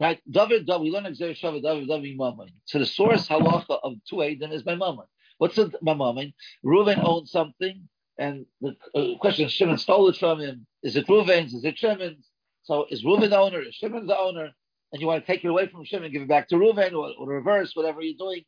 Right, 0.00 0.18
David, 0.30 0.66
we 0.80 0.90
learn 0.90 1.04
Xer 1.04 1.38
Shavah, 1.38 1.62
David, 1.62 1.86
David, 1.86 2.16
Mammon. 2.16 2.48
So 2.64 2.78
the 2.78 2.86
source 2.86 3.28
halacha 3.28 3.80
of 3.82 3.94
two 4.08 4.16
Eidim 4.16 4.50
is 4.50 4.62
by 4.62 4.74
Mammon. 4.74 5.04
What's 5.36 5.56
the 5.56 5.70
Mammon? 5.82 6.32
Reuven 6.64 7.02
owns 7.04 7.30
something, 7.30 7.86
and 8.18 8.46
the 8.62 8.76
uh, 8.94 9.18
question 9.18 9.46
is, 9.46 9.52
Shimon 9.52 9.76
stole 9.76 10.08
it 10.08 10.16
from 10.16 10.40
him. 10.40 10.66
Is 10.82 10.96
it 10.96 11.06
Reuven's? 11.06 11.52
Is 11.52 11.64
it 11.64 11.78
Shimon's? 11.78 12.26
So 12.62 12.86
is 12.90 13.04
Reuven 13.04 13.28
the 13.28 13.38
owner? 13.38 13.60
Is 13.60 13.74
Shimon 13.74 14.06
the 14.06 14.18
owner? 14.18 14.50
And 14.92 15.00
you 15.00 15.06
want 15.06 15.24
to 15.24 15.30
take 15.30 15.44
it 15.44 15.48
away 15.48 15.68
from 15.68 15.84
Shimon, 15.84 16.12
give 16.12 16.22
it 16.22 16.28
back 16.28 16.48
to 16.48 16.56
Reuven, 16.56 16.92
or, 16.92 17.12
or 17.18 17.28
reverse, 17.28 17.72
whatever 17.76 18.00
you're 18.00 18.16
doing. 18.18 18.44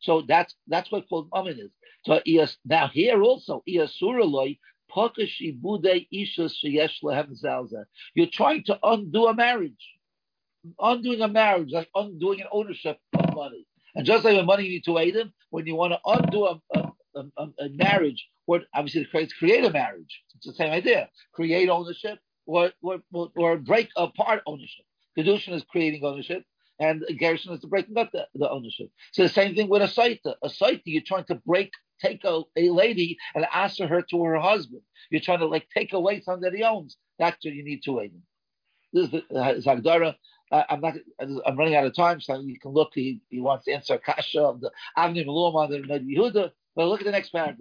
So 0.00 0.22
that's 0.26 0.54
that's 0.68 0.90
what 0.92 1.08
called 1.08 1.28
mammon 1.34 1.58
is. 1.58 1.70
Now 2.06 2.88
here 2.88 3.22
also, 3.22 3.62
you're 3.66 3.86
trying 8.26 8.64
to 8.64 8.78
undo 8.82 9.26
a 9.26 9.34
marriage, 9.34 9.94
undoing 10.78 11.20
a 11.20 11.28
marriage, 11.28 11.70
like 11.72 11.88
undoing 11.94 12.40
an 12.40 12.46
ownership 12.52 12.98
of 13.14 13.34
money. 13.34 13.66
And 13.94 14.06
just 14.06 14.24
like 14.24 14.36
with 14.36 14.46
money, 14.46 14.64
you 14.64 14.70
need 14.70 14.84
to 14.84 14.98
aid 14.98 15.14
them. 15.14 15.32
When 15.50 15.66
you 15.66 15.76
want 15.76 15.92
to 15.92 16.00
undo 16.06 16.46
a, 16.46 16.60
a, 16.74 16.92
a, 17.14 17.48
a 17.58 17.68
marriage, 17.70 18.26
or 18.46 18.62
obviously 18.74 19.04
create 19.04 19.32
create 19.38 19.64
a 19.64 19.70
marriage. 19.70 20.22
It's 20.36 20.46
the 20.46 20.54
same 20.54 20.72
idea. 20.72 21.08
Create 21.32 21.68
ownership 21.68 22.18
or 22.46 22.72
or, 22.82 23.00
or 23.36 23.56
break 23.58 23.88
apart 23.96 24.42
ownership. 24.46 24.84
Kedushin 25.16 25.54
is 25.54 25.64
creating 25.64 26.04
ownership, 26.04 26.42
and 26.78 27.04
Gershon 27.18 27.52
is 27.52 27.60
the 27.60 27.66
breaking 27.66 27.98
up 27.98 28.10
the, 28.12 28.26
the, 28.34 28.48
ownership. 28.48 28.88
So 29.12 29.22
the 29.22 29.28
same 29.28 29.54
thing 29.54 29.68
with 29.68 29.82
a 29.82 29.86
saita. 29.86 30.34
A 30.42 30.48
saita, 30.48 30.82
you're 30.84 31.02
trying 31.06 31.24
to 31.24 31.34
break, 31.34 31.70
take 32.02 32.24
a, 32.24 32.42
a 32.56 32.70
lady 32.70 33.16
and 33.34 33.46
answer 33.54 33.86
her 33.86 34.02
to 34.02 34.24
her 34.24 34.38
husband. 34.38 34.82
You're 35.10 35.20
trying 35.20 35.40
to 35.40 35.46
like 35.46 35.66
take 35.74 35.92
away 35.92 36.20
something 36.20 36.42
that 36.42 36.56
he 36.56 36.64
owns. 36.64 36.96
That's 37.18 37.44
what 37.44 37.54
you 37.54 37.64
need 37.64 37.82
to 37.84 37.92
wait. 37.92 38.12
This 38.92 39.06
is 39.06 39.10
the 39.10 39.22
uh, 39.34 39.54
Zagdara. 39.54 40.14
Uh, 40.50 40.64
I'm 40.68 40.80
not. 40.80 40.94
I'm 41.46 41.56
running 41.56 41.76
out 41.76 41.86
of 41.86 41.96
time, 41.96 42.20
so 42.20 42.40
you 42.40 42.58
can 42.58 42.72
look. 42.72 42.90
He, 42.94 43.20
he 43.30 43.40
wants 43.40 43.64
to 43.64 43.72
answer 43.72 43.96
Kasha 43.98 44.42
of 44.42 44.60
the 44.60 44.70
Avni 44.98 45.24
Malum 45.24 45.56
on 45.56 45.70
the 45.70 45.78
Yehuda. 45.78 46.50
But 46.76 46.86
look 46.88 47.00
at 47.00 47.06
the 47.06 47.12
next 47.12 47.30
paragraph. 47.30 47.56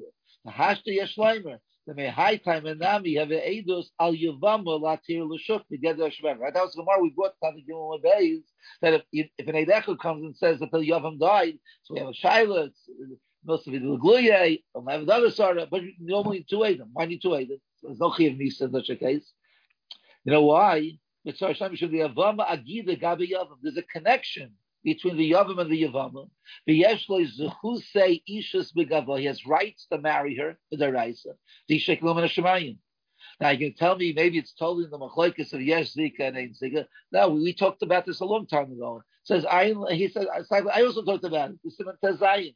The 0.45 0.51
hashta 0.51 0.87
yeshleimer. 0.87 1.59
The 1.87 2.11
high 2.11 2.37
time 2.37 2.65
and 2.67 2.79
nami 2.79 3.15
have 3.15 3.29
edus 3.29 3.87
al 3.99 4.13
yavama 4.13 4.79
latir 4.79 5.27
l'shuk 5.27 5.67
together 5.67 6.09
shver. 6.09 6.37
Right? 6.37 6.53
That 6.53 6.63
was 6.63 6.77
more 6.77 7.01
we 7.01 7.09
brought 7.09 7.33
to 7.43 7.51
the 7.55 7.63
Gimel 7.69 7.99
Beis 8.03 8.43
that 8.81 9.03
if, 9.11 9.29
if 9.37 9.47
an 9.47 9.55
edechu 9.55 9.97
comes 9.97 10.23
and 10.23 10.35
says 10.35 10.59
that 10.59 10.71
the 10.71 10.77
yavam 10.77 11.19
died, 11.19 11.57
so 11.83 11.93
we 11.93 11.99
have 11.99 12.09
a 12.09 12.13
shaila. 12.13 12.71
Most 13.43 13.67
of 13.67 13.73
it 13.73 13.83
is 13.83 13.83
gluye, 13.83 14.63
or 14.73 14.83
have 14.89 15.01
another 15.01 15.31
sort 15.31 15.57
but 15.69 15.81
normally 15.99 16.45
two 16.47 16.63
Adam. 16.63 16.89
Why 16.93 17.05
need 17.05 17.21
two 17.21 17.35
Adam? 17.35 17.59
There's 17.81 17.99
no 17.99 18.13
chiv 18.15 18.37
nisa 18.37 18.65
in 18.65 18.71
such 18.71 18.89
a 18.89 18.95
case. 18.95 19.33
You 20.23 20.33
know 20.33 20.43
why? 20.43 20.99
There's 21.23 21.41
a 21.41 21.55
connection 23.91 24.51
between 24.83 25.17
the 25.17 25.31
Yavam 25.31 25.59
and 25.59 25.71
the 25.71 25.83
Yavama. 25.83 26.29
He 26.65 26.81
has 26.81 27.05
rights 29.45 29.87
to 29.91 29.97
marry 29.99 30.35
her 30.35 30.57
for 30.69 30.77
the 30.77 30.91
Raisa. 30.91 31.29
Now 33.39 33.49
you 33.49 33.57
can 33.57 33.73
tell 33.75 33.95
me 33.95 34.13
maybe 34.13 34.39
it's 34.39 34.53
totally 34.53 34.85
in 34.85 34.91
the 34.91 34.97
machlokes 34.97 35.53
of 35.53 35.61
Yesh 35.61 35.93
Zika 35.93 36.21
and 36.21 36.37
Ein 36.37 36.55
Zika. 36.59 36.87
No, 37.11 37.29
we 37.29 37.53
talked 37.53 37.83
about 37.83 38.05
this 38.05 38.21
a 38.21 38.25
long 38.25 38.47
time 38.47 38.71
ago. 38.71 39.03
It 39.23 39.27
says 39.27 39.45
I 39.45 39.73
he 39.91 40.09
said 40.09 40.27
I 40.27 40.83
also 40.83 41.03
talked 41.03 41.23
about 41.23 41.51
it. 41.51 41.59
The 41.63 42.17
Simon. 42.17 42.55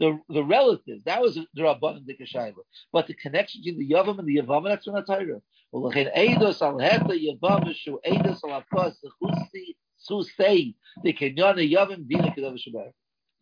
the 0.00 0.18
the 0.28 0.42
relatives? 0.42 1.04
That 1.04 1.20
was 1.20 1.34
the 1.34 1.62
rabbanon 1.62 2.04
shaila. 2.34 2.54
But 2.92 3.06
the 3.06 3.14
connection 3.14 3.60
between 3.62 3.78
the 3.86 3.94
yavam 3.94 4.18
and 4.18 4.26
the 4.26 4.38
yavam 4.38 4.64
that's 4.64 4.86
from 4.86 4.94
the 4.94 5.02
Torah. 5.02 5.40
Ulachin 5.72 6.16
eidos 6.16 6.62
al 6.62 6.78
heta 6.78 7.14
yavam 7.14 7.72
shu 7.74 8.00
eidos 8.04 8.40
al 8.42 8.62
akos 8.62 8.94
zechusi 9.04 9.76
su 9.98 10.24
say 10.24 10.74
the 11.04 11.12
yavam 11.12 12.08
kedav 12.08 12.92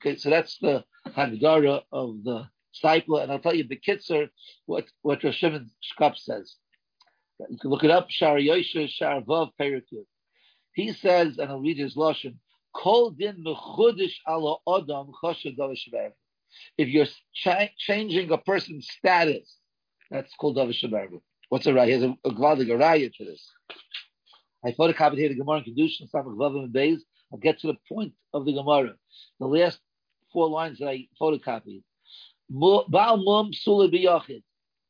Okay, 0.00 0.16
so 0.16 0.30
that's 0.30 0.58
the 0.58 0.84
hagdara 1.06 1.82
of 1.92 2.22
the 2.22 2.48
cycle, 2.72 3.18
and 3.18 3.32
I'll 3.32 3.40
tell 3.40 3.54
you 3.54 3.64
the 3.64 3.76
kitzer 3.76 4.28
what 4.66 4.86
what 5.02 5.24
Rosh 5.24 5.42
Shkop 5.42 6.16
says. 6.16 6.56
You 7.48 7.58
can 7.58 7.70
look 7.70 7.84
it 7.84 7.90
up. 7.90 8.10
Shar 8.10 8.36
Yosha 8.36 8.88
Shar 8.88 9.22
Vav. 9.22 9.50
He 10.74 10.92
says, 10.92 11.38
and 11.38 11.50
I'll 11.50 11.60
read 11.60 11.78
his 11.78 11.96
lashon. 11.96 12.36
Kol 12.74 13.10
din 13.10 13.44
mechudish 13.44 14.14
ala 14.28 14.56
adam 14.68 15.12
If 16.76 16.88
you're 16.88 17.06
cha- 17.34 17.68
changing 17.78 18.30
a 18.30 18.38
person's 18.38 18.88
status, 18.98 19.56
that's 20.10 20.34
called 20.34 20.56
davar 20.56 21.20
What's 21.48 21.66
a 21.66 21.70
raya? 21.72 21.86
He 21.86 21.92
has 21.92 22.02
a, 22.02 22.16
a 22.24 22.30
gvadig 22.30 22.68
raya 22.68 23.12
to 23.12 23.24
this. 23.24 23.50
I 24.64 24.72
photocopied 24.72 25.18
here 25.18 25.28
the 25.28 25.36
Gemara 25.36 25.62
in 25.64 25.74
Kedushin, 25.74 26.10
some 26.10 26.40
of 26.40 26.54
and 26.56 26.72
Beis. 26.72 27.00
I'll 27.32 27.38
get 27.38 27.60
to 27.60 27.68
the 27.68 27.76
point 27.88 28.12
of 28.34 28.44
the 28.44 28.52
Gemara. 28.52 28.94
The 29.38 29.46
last 29.46 29.78
four 30.32 30.48
lines 30.48 30.78
that 30.78 30.88
I 30.88 31.08
photocopied. 31.20 31.82
Baal 32.50 33.18
mum 33.18 33.52
sula 33.52 33.88
biyachid. 33.88 34.42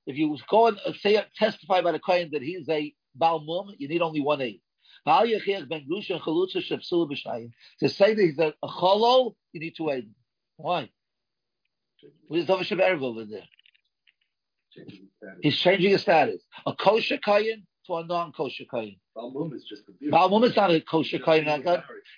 If 0.07 0.17
you 0.17 0.37
go 0.49 0.69
and 0.69 0.79
uh, 0.87 0.93
say 1.01 1.23
testify 1.37 1.83
by 1.83 1.93
the 1.93 1.99
kohen 1.99 2.31
that 2.33 2.43
he's 2.43 2.69
a 2.69 2.95
baal 3.15 3.41
mum, 3.41 3.75
you 3.79 3.89
need 3.89 4.01
only 4.01 4.21
one 4.21 4.41
aid. 4.41 4.61
Baal 5.05 5.27
yachich 5.27 5.69
ben 5.69 5.87
grusha 5.91 6.21
chalutza 6.21 6.59
shepsula 6.59 7.11
b'shnayim. 7.11 7.51
To 7.81 7.89
say 7.89 8.15
that 8.15 8.23
he's 8.23 8.39
a, 8.39 8.55
a 8.63 8.69
cholo, 8.69 9.37
you 9.53 9.61
need 9.61 9.75
two 9.77 9.91
aid. 9.91 10.11
Why? 10.57 10.89
Where's 12.29 12.47
David 12.47 12.67
Shaberev 12.67 13.03
over 13.03 13.25
there? 13.25 13.45
He's 15.43 15.59
changing 15.59 15.91
his 15.91 16.03
status. 16.03 16.43
A 16.67 16.75
kosher 16.75 17.19
kohen 17.19 17.67
to 17.87 17.95
a 17.97 18.07
non-kosher 18.07 18.65
kohen. 18.71 18.97
Balmum 19.17 19.55
is 19.55 19.65
just 19.65 19.83
a 19.89 20.05
Balmum 20.05 20.45
is 20.45 20.55
not 20.55 20.71
a 20.71 20.81
kosher 20.81 21.19
kohen. 21.19 21.45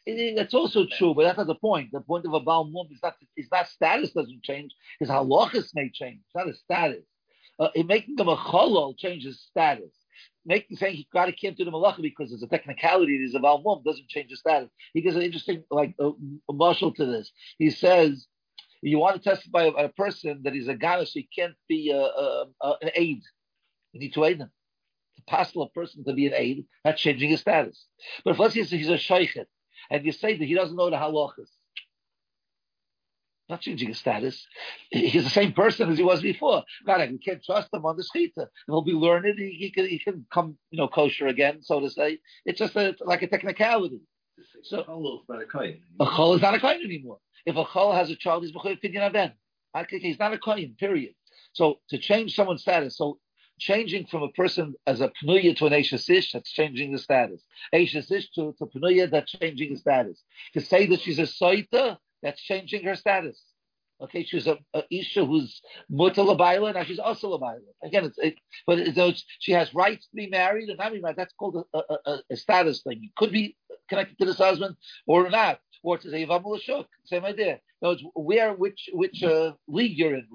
It's 0.04 0.54
also 0.54 0.86
true, 0.86 1.14
but 1.14 1.24
that's 1.24 1.38
not 1.38 1.46
the 1.46 1.54
point. 1.54 1.90
The 1.92 2.00
point 2.00 2.26
of 2.26 2.34
a 2.34 2.40
Balmum 2.40 2.92
is 2.92 3.00
not 3.02 3.14
is 3.36 3.48
not 3.50 3.68
status 3.68 4.10
doesn't 4.12 4.42
change. 4.42 4.74
His 4.98 5.08
halachas 5.08 5.70
may 5.74 5.90
change. 5.90 6.20
It's 6.26 6.34
not 6.34 6.48
a 6.48 6.54
status. 6.54 7.04
Uh, 7.58 7.68
making 7.84 8.18
him 8.18 8.28
a 8.28 8.36
cholol 8.36 8.96
changes 8.96 9.40
status. 9.48 9.92
Making 10.44 10.76
saying 10.76 10.96
he 10.96 11.06
got 11.12 11.26
to 11.26 11.32
can't 11.32 11.56
do 11.56 11.64
the 11.64 11.70
malacha 11.70 12.02
because 12.02 12.30
there's 12.30 12.42
a 12.42 12.48
technicality. 12.48 13.16
It 13.16 13.24
is 13.24 13.34
a 13.34 13.38
Balmum 13.38 13.84
doesn't 13.84 14.08
change 14.08 14.30
the 14.30 14.36
status. 14.36 14.70
He 14.92 15.02
gives 15.02 15.16
an 15.16 15.22
interesting 15.22 15.64
like 15.70 15.94
a, 16.00 16.10
a 16.48 16.52
marshal 16.52 16.92
to 16.94 17.06
this. 17.06 17.30
He 17.58 17.70
says 17.70 18.26
you 18.82 18.98
want 18.98 19.22
to 19.22 19.28
testify 19.28 19.64
about 19.64 19.84
a 19.84 19.90
person 19.90 20.42
that 20.44 20.56
is 20.56 20.68
a 20.68 20.74
guy, 20.74 21.04
so 21.04 21.10
he 21.14 21.28
can't 21.36 21.54
be 21.68 21.90
a, 21.90 21.98
a, 22.00 22.46
a, 22.62 22.74
an 22.82 22.90
aid. 22.94 23.22
You 23.92 24.00
need 24.00 24.14
to 24.14 24.24
aid 24.24 24.38
him 24.40 24.50
It's 25.16 25.24
possible 25.26 25.64
a 25.64 25.70
person 25.70 26.04
to 26.04 26.14
be 26.14 26.26
an 26.28 26.34
aid, 26.36 26.66
that's 26.84 27.00
changing 27.02 27.30
his 27.30 27.40
status. 27.40 27.86
But 28.24 28.32
if 28.32 28.40
let's 28.40 28.54
say 28.54 28.64
he's 28.64 28.88
a 28.90 28.98
shaykhet, 28.98 29.48
and 29.90 30.04
you 30.06 30.12
say 30.12 30.36
that 30.38 30.44
he 30.46 30.54
doesn't 30.54 30.76
know 30.76 30.90
the 30.90 30.96
halachas, 30.96 31.50
Not 33.48 33.62
changing 33.62 33.90
his 33.90 33.98
status. 34.00 34.46
He's 34.90 35.24
the 35.24 35.30
same 35.30 35.54
person 35.54 35.90
as 35.90 35.98
he 35.98 36.04
was 36.04 36.22
before. 36.22 36.64
God, 36.86 37.10
we 37.12 37.18
can't 37.20 37.44
trust 37.44 37.72
him 37.74 37.86
on 37.86 37.96
the 37.96 38.04
shechita. 38.04 38.48
He'll 38.66 38.82
be 38.82 38.92
learned. 38.94 39.38
He, 39.38 39.52
he, 39.52 39.70
can, 39.72 39.86
he 39.88 40.00
can 40.00 40.26
come, 40.34 40.58
you 40.72 40.78
know, 40.78 40.88
kosher 40.88 41.28
again, 41.28 41.62
so 41.62 41.80
to 41.80 41.90
say. 41.90 42.20
It's 42.46 42.58
just 42.58 42.76
a, 42.76 42.96
like 43.02 43.22
a 43.22 43.28
technicality. 43.28 44.00
So 44.62 44.80
a 44.80 44.84
chol 44.84 45.20
is 45.20 45.28
not 45.28 45.42
a 45.42 45.46
kohen. 45.46 45.80
is 46.34 46.42
not 46.42 46.64
a 46.64 46.66
anymore. 46.84 47.18
If 47.46 47.56
a 47.56 47.64
chol 47.64 47.94
has 47.94 48.10
a 48.10 48.16
child, 48.16 48.44
he's 48.44 48.52
b'choy 48.52 48.80
pidyon 48.80 49.02
aben. 49.02 49.32
He's 49.88 50.18
not 50.18 50.32
a 50.32 50.38
kohen. 50.38 50.76
Period. 50.78 51.14
So 51.52 51.80
to 51.88 51.98
change 51.98 52.34
someone's 52.34 52.62
status, 52.62 52.96
so 52.96 53.18
changing 53.58 54.06
from 54.06 54.22
a 54.22 54.30
person 54.30 54.74
as 54.86 55.00
a 55.00 55.12
pnuya 55.22 55.56
to 55.58 55.66
an 55.66 55.72
Ish, 55.74 56.32
that's 56.32 56.50
changing 56.50 56.92
the 56.92 56.98
status. 56.98 57.42
Ish 57.72 57.92
to, 57.92 58.54
to 58.58 58.66
pnuya, 58.66 59.10
that's 59.10 59.32
changing 59.32 59.74
the 59.74 59.78
status. 59.78 60.22
To 60.54 60.60
say 60.60 60.86
that 60.86 61.00
she's 61.00 61.18
a 61.18 61.22
soita, 61.22 61.98
that's 62.22 62.40
changing 62.40 62.84
her 62.84 62.96
status. 62.96 63.42
Okay, 64.02 64.24
she's 64.24 64.46
a, 64.46 64.58
a 64.72 64.82
Isha 64.90 65.26
who's 65.26 65.60
mutal 65.92 66.34
labaila, 66.34 66.72
now 66.72 66.84
she's 66.84 66.98
also 66.98 67.38
labaila. 67.38 67.60
Again, 67.84 68.06
it's, 68.06 68.18
it, 68.18 68.34
but 68.66 68.78
it's, 68.78 69.24
she 69.40 69.52
has 69.52 69.74
rights 69.74 70.06
to 70.06 70.16
be 70.16 70.26
married 70.26 70.70
and 70.70 70.78
not 70.78 70.92
be 70.92 71.00
married. 71.00 71.16
That's 71.16 71.34
called 71.34 71.66
a, 71.74 71.78
a, 71.78 72.18
a, 72.30 72.36
status 72.36 72.82
thing. 72.82 73.00
It 73.04 73.14
could 73.16 73.30
be 73.30 73.56
connected 73.90 74.18
to 74.18 74.26
this 74.26 74.38
husband 74.38 74.76
or 75.06 75.28
not, 75.30 75.60
or 75.82 75.98
to 75.98 76.10
say 76.10 76.26
Shuk. 76.62 76.88
Same 77.04 77.26
idea. 77.26 77.60
No, 77.82 77.90
it's 77.90 78.04
where 78.14 78.54
which 78.54 78.90
which 78.94 79.22
uh, 79.24 79.52
league 79.68 79.98
you're 79.98 80.14
in. 80.14 80.26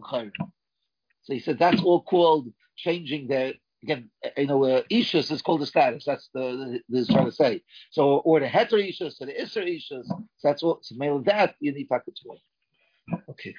So 1.23 1.33
he 1.33 1.39
said 1.39 1.59
that's 1.59 1.81
all 1.81 2.03
called 2.03 2.53
changing 2.77 3.29
the 3.29 3.55
again, 3.85 4.09
you 4.37 4.47
know, 4.47 4.63
uh, 4.65 4.81
ishus 4.91 5.31
is 5.31 5.41
called 5.43 5.61
the 5.61 5.67
status. 5.67 6.05
That's 6.05 6.29
the, 6.33 6.81
the, 6.89 6.99
the 7.01 7.05
trying 7.05 7.25
to 7.25 7.31
say. 7.31 7.63
So, 7.91 8.17
or 8.17 8.39
the 8.39 8.47
heter 8.47 8.73
ishus, 8.73 9.21
or 9.21 9.27
the 9.27 9.41
iser 9.41 9.61
ishus. 9.61 10.07
So 10.07 10.25
that's 10.43 10.63
what. 10.63 10.85
So, 10.85 10.95
male 10.95 11.21
that 11.23 11.55
you 11.59 11.73
need 11.73 11.87
to. 11.89 12.29
Okay. 13.29 13.55